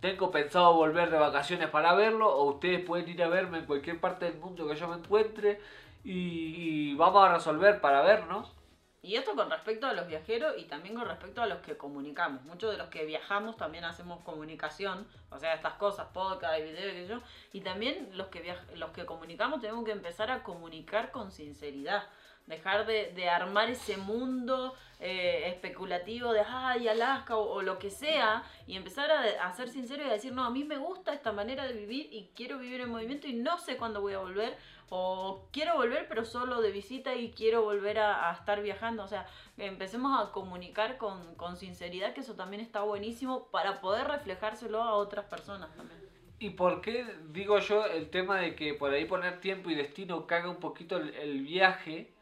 tengo 0.00 0.30
pensado 0.30 0.74
volver 0.74 1.10
de 1.10 1.18
vacaciones 1.18 1.68
para 1.70 1.94
verlo, 1.94 2.28
o 2.28 2.44
ustedes 2.44 2.84
pueden 2.84 3.08
ir 3.08 3.22
a 3.22 3.28
verme 3.28 3.58
en 3.58 3.66
cualquier 3.66 4.00
parte 4.00 4.26
del 4.26 4.38
mundo 4.38 4.68
que 4.68 4.76
yo 4.76 4.88
me 4.88 4.96
encuentre, 4.96 5.60
y, 6.04 6.94
vamos 6.94 7.28
a 7.28 7.34
resolver 7.34 7.80
para 7.80 8.02
vernos. 8.02 8.52
Y 9.00 9.14
esto 9.14 9.34
con 9.36 9.50
respecto 9.50 9.86
a 9.86 9.92
los 9.92 10.06
viajeros 10.08 10.54
y 10.58 10.64
también 10.64 10.96
con 10.96 11.06
respecto 11.06 11.40
a 11.40 11.46
los 11.46 11.58
que 11.58 11.76
comunicamos. 11.76 12.42
Muchos 12.44 12.72
de 12.72 12.78
los 12.78 12.88
que 12.88 13.04
viajamos 13.04 13.56
también 13.56 13.84
hacemos 13.84 14.22
comunicación, 14.24 15.06
o 15.30 15.38
sea, 15.38 15.54
estas 15.54 15.74
cosas, 15.74 16.08
podcast 16.12 16.60
video, 16.60 16.92
qué 16.92 17.06
yo. 17.06 17.20
Y 17.52 17.60
también 17.60 18.10
los 18.14 18.26
que, 18.28 18.56
los 18.74 18.90
que 18.90 19.06
comunicamos 19.06 19.60
tenemos 19.60 19.84
que 19.84 19.92
empezar 19.92 20.30
a 20.30 20.42
comunicar 20.42 21.12
con 21.12 21.30
sinceridad. 21.30 22.04
Dejar 22.48 22.86
de, 22.86 23.12
de 23.14 23.28
armar 23.28 23.68
ese 23.68 23.98
mundo 23.98 24.74
eh, 25.00 25.42
especulativo 25.46 26.32
de, 26.32 26.40
ay, 26.40 26.88
Alaska 26.88 27.36
o, 27.36 27.56
o 27.56 27.62
lo 27.62 27.78
que 27.78 27.90
sea, 27.90 28.42
y 28.66 28.74
empezar 28.74 29.10
a, 29.10 29.46
a 29.46 29.52
ser 29.52 29.68
sincero 29.68 30.02
y 30.02 30.08
a 30.08 30.12
decir, 30.14 30.32
no, 30.32 30.44
a 30.44 30.50
mí 30.50 30.64
me 30.64 30.78
gusta 30.78 31.12
esta 31.12 31.30
manera 31.30 31.66
de 31.66 31.74
vivir 31.74 32.08
y 32.10 32.30
quiero 32.34 32.58
vivir 32.58 32.80
en 32.80 32.90
movimiento 32.90 33.28
y 33.28 33.34
no 33.34 33.58
sé 33.58 33.76
cuándo 33.76 34.00
voy 34.00 34.14
a 34.14 34.18
volver, 34.18 34.56
o 34.88 35.46
quiero 35.52 35.76
volver 35.76 36.06
pero 36.08 36.24
solo 36.24 36.62
de 36.62 36.72
visita 36.72 37.14
y 37.14 37.32
quiero 37.32 37.62
volver 37.62 37.98
a, 37.98 38.30
a 38.30 38.32
estar 38.32 38.62
viajando. 38.62 39.04
O 39.04 39.08
sea, 39.08 39.26
empecemos 39.58 40.18
a 40.18 40.32
comunicar 40.32 40.96
con, 40.96 41.34
con 41.36 41.58
sinceridad, 41.58 42.14
que 42.14 42.22
eso 42.22 42.34
también 42.34 42.62
está 42.62 42.80
buenísimo 42.80 43.48
para 43.50 43.82
poder 43.82 44.08
reflejárselo 44.08 44.82
a 44.82 44.94
otras 44.94 45.26
personas 45.26 45.68
también. 45.76 46.00
¿Y 46.40 46.50
por 46.50 46.80
qué 46.80 47.04
digo 47.30 47.58
yo 47.58 47.84
el 47.84 48.08
tema 48.10 48.38
de 48.40 48.54
que 48.54 48.72
por 48.72 48.90
ahí 48.92 49.04
poner 49.04 49.40
tiempo 49.40 49.70
y 49.70 49.74
destino 49.74 50.26
caga 50.26 50.48
un 50.48 50.60
poquito 50.60 50.96
el 50.96 51.42
viaje? 51.42 52.14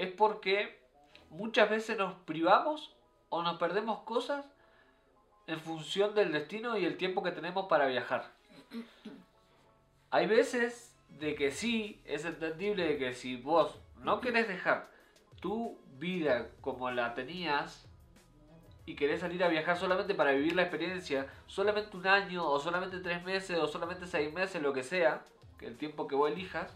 Es 0.00 0.10
porque 0.10 0.80
muchas 1.28 1.68
veces 1.68 1.98
nos 1.98 2.14
privamos 2.24 2.96
o 3.28 3.42
nos 3.42 3.58
perdemos 3.58 4.00
cosas 4.04 4.46
en 5.46 5.60
función 5.60 6.14
del 6.14 6.32
destino 6.32 6.78
y 6.78 6.86
el 6.86 6.96
tiempo 6.96 7.22
que 7.22 7.32
tenemos 7.32 7.66
para 7.66 7.84
viajar. 7.84 8.32
Hay 10.10 10.26
veces 10.26 10.96
de 11.18 11.34
que 11.34 11.50
sí, 11.50 12.00
es 12.06 12.24
entendible 12.24 12.86
de 12.86 12.96
que 12.96 13.12
si 13.12 13.36
vos 13.36 13.78
no 13.98 14.22
querés 14.22 14.48
dejar 14.48 14.88
tu 15.38 15.78
vida 15.98 16.48
como 16.62 16.90
la 16.90 17.12
tenías 17.12 17.86
y 18.86 18.94
querés 18.94 19.20
salir 19.20 19.44
a 19.44 19.48
viajar 19.48 19.76
solamente 19.76 20.14
para 20.14 20.32
vivir 20.32 20.56
la 20.56 20.62
experiencia, 20.62 21.26
solamente 21.46 21.94
un 21.94 22.06
año 22.06 22.48
o 22.48 22.58
solamente 22.58 23.00
tres 23.00 23.22
meses 23.22 23.58
o 23.58 23.68
solamente 23.68 24.06
seis 24.06 24.32
meses, 24.32 24.62
lo 24.62 24.72
que 24.72 24.82
sea, 24.82 25.22
que 25.58 25.66
el 25.66 25.76
tiempo 25.76 26.08
que 26.08 26.14
vos 26.14 26.30
elijas, 26.30 26.74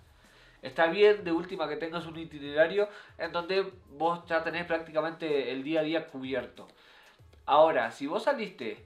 está 0.64 0.86
bien 0.86 1.24
de 1.24 1.32
última 1.32 1.68
que 1.68 1.76
tengas 1.76 2.06
un 2.06 2.18
itinerario 2.18 2.88
en 3.18 3.32
donde 3.32 3.70
vos 3.90 4.24
ya 4.26 4.42
tenés 4.42 4.64
prácticamente 4.64 5.52
el 5.52 5.62
día 5.62 5.80
a 5.80 5.84
día 5.84 6.06
cubierto. 6.08 6.66
Ahora, 7.44 7.90
si 7.90 8.06
vos 8.06 8.24
saliste 8.24 8.84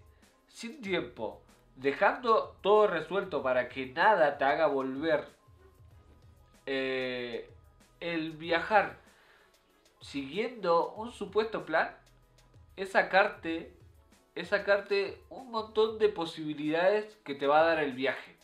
sin 0.48 0.82
tiempo, 0.82 1.40
dejando 1.76 2.56
todo 2.60 2.88
resuelto 2.88 3.42
para 3.42 3.68
que 3.68 3.86
nada 3.86 4.36
te 4.38 4.44
haga 4.44 4.66
volver, 4.66 5.24
eh, 6.66 7.48
el 8.00 8.32
viajar 8.32 8.98
siguiendo 10.00 10.92
un 10.94 11.12
supuesto 11.12 11.64
plan, 11.64 11.96
es 12.76 12.92
sacarte, 12.92 13.72
es 14.34 14.48
sacarte 14.48 15.22
un 15.30 15.50
montón 15.50 15.98
de 15.98 16.08
posibilidades 16.08 17.16
que 17.24 17.34
te 17.34 17.46
va 17.46 17.60
a 17.60 17.64
dar 17.64 17.78
el 17.82 17.92
viaje. 17.92 18.37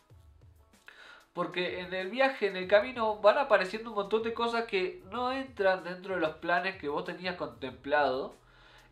Porque 1.34 1.80
en 1.80 1.92
el 1.92 2.08
viaje, 2.08 2.46
en 2.46 2.56
el 2.56 2.68
camino, 2.68 3.16
van 3.16 3.38
apareciendo 3.38 3.90
un 3.90 3.96
montón 3.96 4.22
de 4.22 4.32
cosas 4.32 4.64
que 4.64 5.02
no 5.10 5.32
entran 5.32 5.84
dentro 5.84 6.14
de 6.14 6.20
los 6.20 6.36
planes 6.36 6.76
que 6.76 6.88
vos 6.88 7.04
tenías 7.04 7.36
contemplado. 7.36 8.36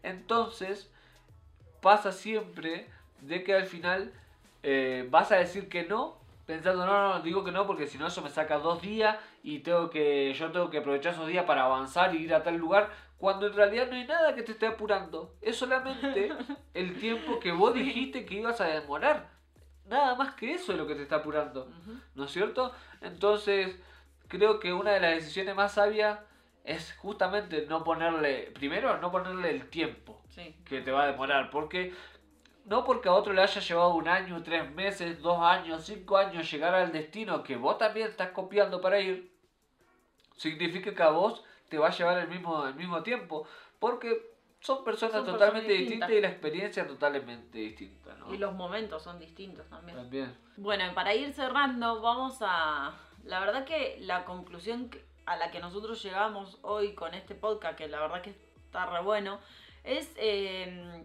Entonces, 0.03 0.91
pasa 1.81 2.13
siempre 2.13 2.91
de 3.21 3.45
que 3.45 3.55
al 3.55 3.67
final 3.67 4.13
eh, 4.65 5.07
vas 5.09 5.31
a 5.33 5.37
decir 5.37 5.69
que 5.69 5.85
no, 5.85 6.17
pensando, 6.47 6.85
no, 6.85 7.15
no, 7.15 7.23
digo 7.23 7.45
que 7.45 7.53
no 7.53 7.67
porque 7.67 7.87
si 7.87 7.99
no 7.99 8.09
eso 8.09 8.23
me 8.23 8.29
saca 8.29 8.59
dos 8.59 8.83
días 8.83 9.17
y 9.43 9.61
tengo 9.61 9.89
que, 9.91 10.35
yo 10.35 10.51
tengo 10.51 10.71
que 10.71 10.79
aprovechar 10.79 11.15
esos 11.15 11.29
días 11.29 11.45
para 11.45 11.65
avanzar 11.65 12.15
y 12.15 12.19
ir 12.19 12.35
a 12.35 12.43
tal 12.43 12.57
lugar, 12.57 12.91
cuando 13.19 13.47
en 13.47 13.55
realidad 13.55 13.89
no 13.89 13.97
hay 13.97 14.05
nada 14.05 14.35
que 14.35 14.43
te 14.43 14.53
esté 14.53 14.67
apurando. 14.67 15.35
Es 15.41 15.57
solamente 15.57 16.33
el 16.75 16.99
tiempo 16.99 17.39
que 17.39 17.53
vos 17.53 17.73
dijiste 17.73 18.27
que 18.27 18.35
ibas 18.35 18.61
a 18.61 18.67
demorar. 18.67 19.31
Nada 19.87 20.15
más 20.15 20.35
que 20.35 20.55
eso 20.55 20.73
es 20.73 20.79
lo 20.79 20.87
que 20.87 20.95
te 20.95 21.03
está 21.03 21.17
apurando. 21.17 21.69
¿No 22.15 22.25
es 22.25 22.31
cierto? 22.33 22.73
Entonces, 23.01 23.77
creo 24.29 24.59
que 24.61 24.73
una 24.73 24.93
de 24.93 25.01
las 25.01 25.15
decisiones 25.15 25.55
más 25.55 25.73
sabias 25.75 26.19
es 26.65 26.95
justamente 26.99 27.67
no 27.69 27.83
ponerle, 27.83 28.53
primero, 28.55 28.97
no 28.99 29.11
ponerle 29.11 29.51
el 29.51 29.69
tiempo 29.69 30.23
Sí. 30.29 30.55
que 30.65 30.81
te 30.81 30.93
va 30.93 31.03
a 31.03 31.07
demorar. 31.09 31.51
Porque 31.51 31.93
no 32.65 32.85
porque 32.85 33.09
a 33.09 33.13
otro 33.13 33.33
le 33.33 33.43
haya 33.43 33.61
llevado 33.61 33.95
un 33.95 34.07
año, 34.09 34.41
tres 34.43 34.71
meses, 34.73 35.21
dos 35.21 35.41
años, 35.43 35.85
cinco 35.85 36.17
años 36.17 36.49
llegar 36.51 36.75
al 36.75 36.93
destino 36.93 37.43
que 37.43 37.57
vos 37.57 37.77
también 37.79 38.07
estás 38.09 38.31
copiando 38.31 38.81
para 38.81 39.01
ir, 39.01 39.33
significa 40.37 40.95
que 40.95 41.03
a 41.03 41.09
vos 41.11 41.43
te 41.69 41.79
va 41.79 41.89
a 41.89 41.91
llevar 41.91 42.19
el 42.19 42.29
mismo, 42.29 42.67
el 42.67 42.75
mismo 42.75 43.03
tiempo. 43.03 43.47
Porque 43.79 44.32
son 44.63 44.85
personas 44.85 45.13
Son 45.17 45.25
personas 45.25 45.27
totalmente 45.27 45.73
distintas. 45.73 46.09
distintas 46.09 46.11
y 46.11 46.21
la 46.21 46.29
experiencia 46.29 46.87
totalmente 46.87 47.59
distinta. 47.59 48.15
¿no? 48.15 48.33
Y 48.33 48.39
los 48.39 48.55
momentos 48.55 49.03
son 49.03 49.19
distintos 49.19 49.69
también. 49.69 49.97
También. 49.99 50.37
Bueno, 50.57 50.85
para 50.95 51.15
ir 51.15 51.33
cerrando, 51.35 52.01
vamos 52.01 52.39
a... 52.41 52.95
La 53.25 53.41
verdad 53.41 53.65
que 53.65 53.99
la 54.01 54.25
conclusión 54.25 54.91
a 55.27 55.37
la 55.37 55.51
que 55.51 55.61
nosotros 55.61 56.03
llegamos 56.03 56.59
hoy 56.63 56.95
con 56.95 57.15
este 57.15 57.35
podcast, 57.35 57.77
que 57.77 57.89
la 57.89 58.01
verdad 58.01 58.23
que 58.23 58.31
está 58.31 58.87
re 58.87 59.03
bueno, 59.03 59.41
es 59.85 60.13
eh, 60.17 61.05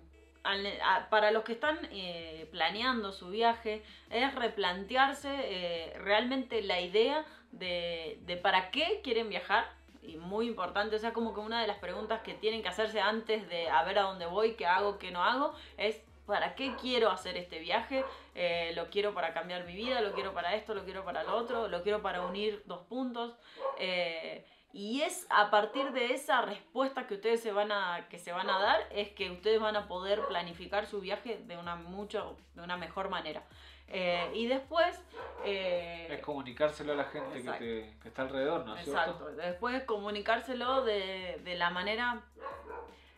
para 1.10 1.32
los 1.32 1.44
que 1.44 1.54
están 1.54 1.78
eh, 1.92 2.48
planeando 2.52 3.12
su 3.12 3.30
viaje, 3.30 3.84
es 4.10 4.34
replantearse 4.36 5.30
eh, 5.34 5.98
realmente 6.00 6.62
la 6.62 6.80
idea 6.80 7.26
de, 7.52 8.20
de 8.26 8.38
para 8.38 8.72
qué 8.72 9.02
quieren 9.04 9.30
viajar. 9.30 9.77
Y 10.08 10.18
muy 10.18 10.48
importante, 10.48 10.96
o 10.96 11.00
sea, 11.00 11.12
como 11.12 11.34
que 11.34 11.42
una 11.42 11.62
de 11.62 11.68
las 11.68 11.78
preguntas 11.80 12.22
que 12.22 12.34
tienen 12.34 12.64
que 12.64 12.70
hacerse 12.70 13.02
antes 13.02 13.48
de 13.50 13.70
a 13.70 13.84
ver 13.84 14.00
a 14.00 14.04
dónde 14.04 14.26
voy, 14.26 14.54
qué 14.54 14.66
hago, 14.66 14.98
qué 14.98 15.12
no 15.12 15.24
hago, 15.24 15.54
es 15.78 16.02
¿para 16.26 16.56
qué 16.56 16.76
quiero 16.80 17.10
hacer 17.10 17.38
este 17.38 17.60
viaje? 17.60 18.06
Eh, 18.36 18.72
lo 18.76 18.90
quiero 18.90 19.14
para 19.14 19.34
cambiar 19.34 19.66
mi 19.66 19.76
vida, 19.76 20.02
lo 20.02 20.14
quiero 20.14 20.34
para 20.34 20.56
esto, 20.56 20.74
lo 20.74 20.86
quiero 20.86 21.04
para 21.04 21.24
lo 21.24 21.36
otro, 21.36 21.68
lo 21.68 21.84
quiero 21.84 22.02
para 22.02 22.26
unir 22.26 22.64
dos 22.66 22.86
puntos. 22.88 23.36
Eh, 23.80 24.46
y 24.74 25.02
es 25.02 25.26
a 25.30 25.50
partir 25.50 25.92
de 25.92 26.14
esa 26.14 26.42
respuesta 26.42 27.08
que 27.08 27.16
ustedes 27.16 27.42
se 27.42 27.52
van 27.52 27.72
a, 27.72 28.08
que 28.10 28.20
se 28.20 28.32
van 28.32 28.50
a 28.50 28.60
dar, 28.60 28.88
es 28.92 29.10
que 29.10 29.32
ustedes 29.32 29.60
van 29.60 29.76
a 29.76 29.88
poder 29.88 30.22
planificar 30.28 30.86
su 30.86 31.02
viaje 31.02 31.42
de 31.46 31.58
una 31.58 31.76
mucho, 31.76 32.38
de 32.54 32.62
una 32.62 32.78
mejor 32.78 33.10
manera. 33.10 33.44
Eh, 33.90 34.32
y 34.34 34.48
después. 34.48 35.00
eh, 35.46 36.08
Es 36.10 36.20
comunicárselo 36.22 36.94
a 36.94 36.96
la 36.96 37.06
gente 37.06 37.32
que, 37.34 37.40
Exacto. 37.40 37.60
te- 37.64 37.98
que 38.02 38.08
está 38.10 38.22
alrededor, 38.24 38.66
¿no 38.66 38.78
Exacto. 38.78 39.18
cierto? 39.18 39.36
Después 39.42 39.84
comunicárselo 39.84 40.84
de, 40.84 41.40
de 41.44 41.56
la 41.56 41.70
manera. 41.70 42.22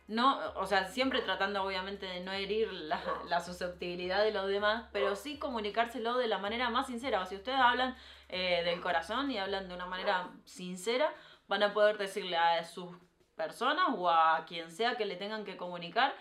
No, 0.07 0.39
o 0.55 0.65
sea, 0.65 0.85
siempre 0.87 1.21
tratando 1.21 1.63
obviamente 1.63 2.07
de 2.07 2.19
no 2.21 2.31
herir 2.31 2.71
la, 2.73 2.99
la 3.27 3.41
susceptibilidad 3.41 4.23
de 4.23 4.31
los 4.31 4.47
demás, 4.47 4.85
pero 4.91 5.15
sí 5.15 5.37
comunicárselo 5.37 6.17
de 6.17 6.27
la 6.27 6.39
manera 6.39 6.69
más 6.71 6.87
sincera. 6.87 7.21
O 7.21 7.25
si 7.27 7.35
ustedes 7.35 7.59
hablan 7.59 7.95
eh, 8.27 8.63
del 8.63 8.81
corazón 8.81 9.29
y 9.29 9.37
hablan 9.37 9.67
de 9.67 9.75
una 9.75 9.85
manera 9.85 10.29
sincera, 10.45 11.13
van 11.47 11.61
a 11.61 11.73
poder 11.73 11.97
decirle 11.99 12.37
a 12.37 12.63
sus 12.63 12.89
personas 13.35 13.85
o 13.95 14.09
a 14.09 14.45
quien 14.47 14.71
sea 14.71 14.95
que 14.97 15.05
le 15.05 15.15
tengan 15.15 15.45
que 15.45 15.57
comunicar, 15.57 16.15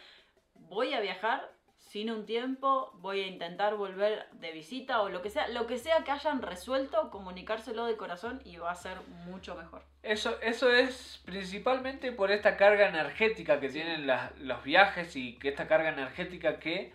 voy 0.55 0.93
a 0.93 1.01
viajar 1.01 1.51
sin 1.89 2.11
un 2.11 2.27
tiempo, 2.27 2.93
voy 2.97 3.23
a 3.23 3.27
intentar 3.27 3.75
volver 3.77 4.29
de 4.33 4.53
visita 4.53 5.01
o 5.01 5.09
lo 5.09 5.23
que 5.23 5.31
sea, 5.31 5.49
lo 5.49 5.67
que 5.67 5.79
sea 5.79 6.05
que 6.05 6.11
hayan 6.11 6.43
resuelto, 6.43 7.09
comunicárselo 7.11 7.87
de 7.87 7.97
corazón 7.97 8.43
y 8.45 8.59
va 8.59 8.71
a 8.73 8.75
ser 8.75 9.01
mucho 9.25 9.55
mejor. 9.55 9.83
Eso, 10.03 10.39
eso 10.43 10.71
es 10.71 11.23
principalmente 11.25 12.13
por 12.13 12.31
esta 12.31 12.59
carga 12.59 12.89
energética 12.89 13.59
que 13.59 13.71
tienen 13.71 14.07
las- 14.07 14.37
los 14.39 14.63
viajes 14.63 15.17
y 15.17 15.39
que 15.39 15.49
esta 15.49 15.67
carga 15.67 15.89
energética 15.89 16.59
que 16.59 16.93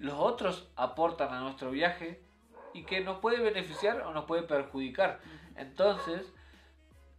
los 0.00 0.14
otros 0.18 0.68
aportan 0.74 1.32
a 1.32 1.38
nuestro 1.40 1.70
viaje 1.70 2.20
y 2.74 2.82
que 2.82 3.00
nos 3.00 3.20
puede 3.20 3.40
beneficiar 3.40 4.00
o 4.02 4.12
nos 4.12 4.24
puede 4.24 4.42
perjudicar. 4.42 5.20
Entonces, 5.54 6.32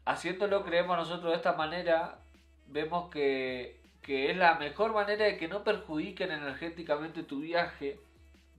haciéndolo 0.06 0.66
creemos 0.66 0.98
nosotros 0.98 1.32
de 1.32 1.38
esta 1.38 1.54
manera, 1.54 2.20
vemos 2.68 3.10
que, 3.10 3.80
que 4.04 4.30
es 4.30 4.38
la 4.38 4.56
mejor 4.56 4.94
manera 4.94 5.26
de 5.26 5.38
que 5.38 5.48
no 5.48 5.64
perjudiquen 5.64 6.32
energéticamente 6.32 7.24
tu 7.24 7.40
viaje 7.40 8.00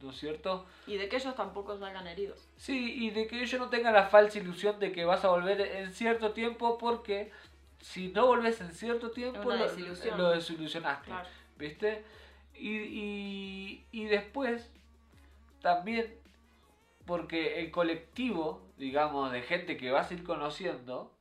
¿no 0.04 0.10
es 0.10 0.18
cierto? 0.18 0.66
Y 0.86 0.96
de 0.96 1.08
que 1.08 1.16
ellos 1.16 1.34
tampoco 1.34 1.78
salgan 1.78 2.06
heridos. 2.06 2.46
Sí, 2.56 3.06
y 3.06 3.10
de 3.10 3.26
que 3.26 3.42
ellos 3.42 3.58
no 3.58 3.70
tengan 3.70 3.94
la 3.94 4.06
falsa 4.06 4.38
ilusión 4.38 4.78
de 4.78 4.92
que 4.92 5.04
vas 5.04 5.24
a 5.24 5.28
volver 5.28 5.60
en 5.60 5.92
cierto 5.92 6.32
tiempo 6.32 6.76
porque 6.78 7.32
si 7.80 8.08
no 8.08 8.26
volvés 8.26 8.60
en 8.60 8.72
cierto 8.72 9.10
tiempo 9.10 9.50
lo, 9.50 10.30
desilusionaste, 10.30 11.06
Claro. 11.06 11.28
¿viste? 11.56 12.04
Y, 12.54 12.76
y, 12.76 13.86
y 13.92 14.04
después 14.04 14.70
también 15.60 16.14
porque 17.06 17.60
el 17.60 17.70
colectivo, 17.70 18.62
digamos, 18.76 19.32
de 19.32 19.42
gente 19.42 19.76
que 19.76 19.90
vas 19.90 20.10
a 20.10 20.14
ir 20.14 20.22
conociendo, 20.22 21.13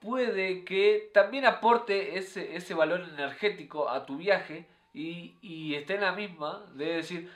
puede 0.00 0.64
que 0.64 1.10
también 1.14 1.44
aporte 1.44 2.18
ese, 2.18 2.56
ese 2.56 2.74
valor 2.74 3.02
energético 3.02 3.88
a 3.88 4.06
tu 4.06 4.16
viaje 4.16 4.66
y, 4.92 5.36
y 5.42 5.74
esté 5.74 5.94
en 5.94 6.00
la 6.00 6.12
misma 6.12 6.66
de 6.74 6.96
decir 6.96 7.30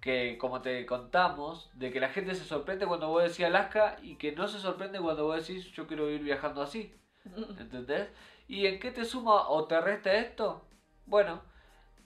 que, 0.00 0.38
como 0.38 0.60
te 0.62 0.84
contamos, 0.86 1.70
de 1.74 1.90
que 1.90 2.00
la 2.00 2.10
gente 2.10 2.34
se 2.34 2.44
sorprende 2.44 2.86
cuando 2.86 3.08
vos 3.08 3.22
decís 3.22 3.44
Alaska 3.44 3.96
y 4.02 4.16
que 4.16 4.32
no 4.32 4.46
se 4.48 4.58
sorprende 4.58 5.00
cuando 5.00 5.24
vos 5.24 5.46
decís 5.46 5.70
yo 5.72 5.86
quiero 5.86 6.10
ir 6.10 6.22
viajando 6.22 6.62
así. 6.62 6.94
¿Entendés? 7.58 8.08
¿Y 8.46 8.66
en 8.66 8.78
qué 8.80 8.90
te 8.90 9.04
suma 9.04 9.48
o 9.48 9.66
te 9.66 9.80
resta 9.80 10.14
esto? 10.14 10.66
Bueno, 11.06 11.42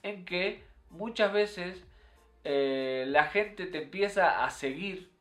en 0.01 0.25
que 0.25 0.63
muchas 0.89 1.31
veces 1.31 1.85
eh, 2.43 3.05
la 3.07 3.25
gente 3.25 3.65
te 3.65 3.83
empieza 3.83 4.43
a 4.43 4.49
seguir 4.49 5.11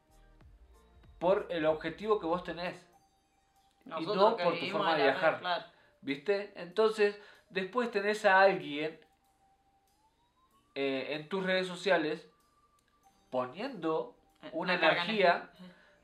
por 1.18 1.46
el 1.50 1.66
objetivo 1.66 2.18
que 2.18 2.26
vos 2.26 2.42
tenés. 2.42 2.91
Nosotros 3.84 4.16
no 4.16 4.36
por 4.36 4.58
tu 4.58 4.66
forma 4.66 4.96
de 4.96 5.02
viajar. 5.04 5.38
claro. 5.40 5.64
¿Viste? 6.00 6.52
Entonces, 6.56 7.18
después 7.50 7.90
tenés 7.90 8.24
a 8.24 8.40
alguien 8.40 8.98
eh, 10.74 11.08
en 11.10 11.28
tus 11.28 11.44
redes 11.44 11.66
sociales 11.66 12.28
poniendo 13.30 14.16
una 14.52 14.78
carga 14.80 15.04
energía. 15.04 15.50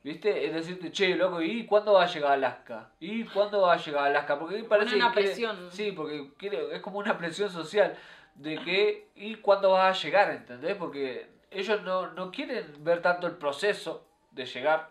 ¿viste? 0.02 0.46
Es 0.46 0.54
decirte, 0.54 0.92
che, 0.92 1.16
loco, 1.16 1.42
¿y 1.42 1.66
cuándo 1.66 1.94
va 1.94 2.04
a 2.04 2.06
llegar 2.06 2.32
Alaska? 2.32 2.90
¿Y 3.00 3.24
cuándo 3.24 3.62
va 3.62 3.74
a 3.74 3.76
llegar 3.76 4.04
Alaska? 4.06 4.38
Porque 4.38 4.62
parece 4.64 4.96
una 4.96 5.12
que 5.12 5.22
quiere-. 5.22 5.70
Sí, 5.70 5.92
porque 5.92 6.30
quiere- 6.38 6.74
es 6.74 6.80
como 6.80 6.98
una 6.98 7.18
presión 7.18 7.50
social 7.50 7.96
de 8.34 8.58
que, 8.62 9.08
¿y 9.16 9.34
cuándo 9.36 9.70
vas 9.72 9.98
a 9.98 10.02
llegar? 10.02 10.30
¿Entendés? 10.30 10.76
Porque 10.76 11.28
ellos 11.50 11.82
no, 11.82 12.12
no 12.12 12.30
quieren 12.30 12.84
ver 12.84 13.02
tanto 13.02 13.26
el 13.26 13.36
proceso 13.36 14.06
de 14.30 14.46
llegar, 14.46 14.90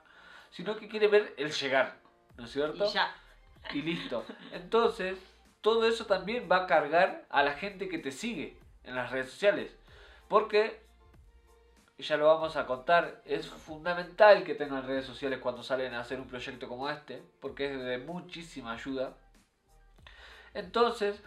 sino 0.50 0.76
que 0.76 0.88
quieren 0.88 1.10
ver 1.12 1.34
el 1.38 1.52
llegar, 1.52 1.98
¿no 2.38 2.46
es 2.46 2.52
cierto? 2.52 2.86
Y 2.86 2.94
ya. 2.94 3.16
y 3.74 3.82
listo. 3.82 4.24
Entonces, 4.52 5.18
todo 5.62 5.88
eso 5.88 6.06
también 6.06 6.48
va 6.50 6.64
a 6.64 6.68
cargar 6.68 7.26
a 7.30 7.44
la 7.44 7.54
gente 7.54 7.90
que 7.90 7.98
te 7.98 8.12
sigue 8.12 8.58
en 8.84 8.96
las 8.96 9.12
redes 9.12 9.30
sociales. 9.32 9.76
Porque, 10.28 10.82
ya 11.98 12.18
lo 12.18 12.28
vamos 12.28 12.56
a 12.56 12.66
contar, 12.66 13.22
es 13.26 13.48
fundamental 13.48 14.44
que 14.44 14.56
tengan 14.56 14.86
redes 14.86 15.06
sociales 15.06 15.40
cuando 15.40 15.64
salen 15.64 15.94
a 15.94 16.02
hacer 16.02 16.20
un 16.20 16.28
proyecto 16.28 16.68
como 16.68 16.90
este, 16.90 17.22
porque 17.40 17.74
es 17.74 17.84
de 17.84 17.98
muchísima 17.98 18.74
ayuda. 18.74 19.18
Entonces, 20.54 21.22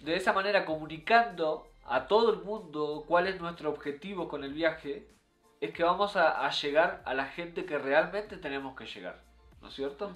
de 0.00 0.16
esa 0.16 0.32
manera, 0.32 0.64
comunicando 0.64 1.66
a 1.84 2.06
todo 2.06 2.32
el 2.32 2.40
mundo 2.40 3.04
cuál 3.06 3.26
es 3.26 3.40
nuestro 3.40 3.70
objetivo 3.70 4.28
con 4.28 4.44
el 4.44 4.52
viaje, 4.52 5.08
es 5.60 5.72
que 5.72 5.82
vamos 5.82 6.16
a, 6.16 6.46
a 6.46 6.50
llegar 6.50 7.02
a 7.04 7.14
la 7.14 7.26
gente 7.26 7.64
que 7.64 7.78
realmente 7.78 8.36
tenemos 8.36 8.76
que 8.76 8.86
llegar. 8.86 9.23
¿No 9.64 9.70
es 9.70 9.74
cierto? 9.76 10.12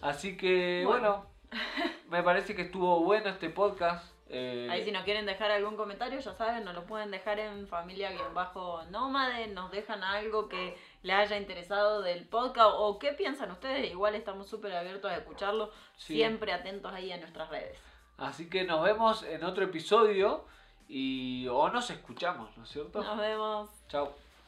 Así 0.00 0.36
que 0.36 0.82
Bueno. 0.84 1.24
bueno, 1.48 1.60
me 2.10 2.22
parece 2.24 2.56
que 2.56 2.62
estuvo 2.62 2.98
bueno 3.04 3.28
este 3.30 3.48
podcast. 3.48 4.12
eh, 4.28 4.66
Ahí 4.68 4.82
si 4.84 4.90
nos 4.90 5.04
quieren 5.04 5.24
dejar 5.24 5.52
algún 5.52 5.76
comentario, 5.76 6.18
ya 6.18 6.32
saben, 6.34 6.64
nos 6.64 6.74
lo 6.74 6.84
pueden 6.84 7.12
dejar 7.12 7.38
en 7.38 7.68
familia-nómade, 7.68 9.46
nos 9.48 9.70
dejan 9.70 10.02
algo 10.02 10.48
que 10.48 10.76
les 11.04 11.14
haya 11.16 11.36
interesado 11.36 12.02
del 12.02 12.26
podcast 12.26 12.70
o 12.74 12.98
qué 12.98 13.12
piensan 13.12 13.52
ustedes, 13.52 13.88
igual 13.88 14.16
estamos 14.16 14.48
súper 14.48 14.74
abiertos 14.74 15.12
a 15.12 15.16
escucharlo, 15.18 15.70
Sí. 15.96 16.14
siempre 16.16 16.52
atentos 16.52 16.92
ahí 16.92 17.12
en 17.12 17.20
nuestras 17.20 17.48
redes. 17.50 17.78
Así 18.18 18.50
que 18.50 18.64
nos 18.64 18.82
vemos 18.82 19.22
en 19.22 19.44
otro 19.44 19.62
episodio 19.64 20.44
y 20.88 21.46
o 21.46 21.68
nos 21.70 21.88
escuchamos, 21.90 22.56
¿no 22.56 22.64
es 22.64 22.68
cierto? 22.70 23.00
Nos 23.00 23.16
vemos. 23.16 23.70
Chao. 23.88 24.12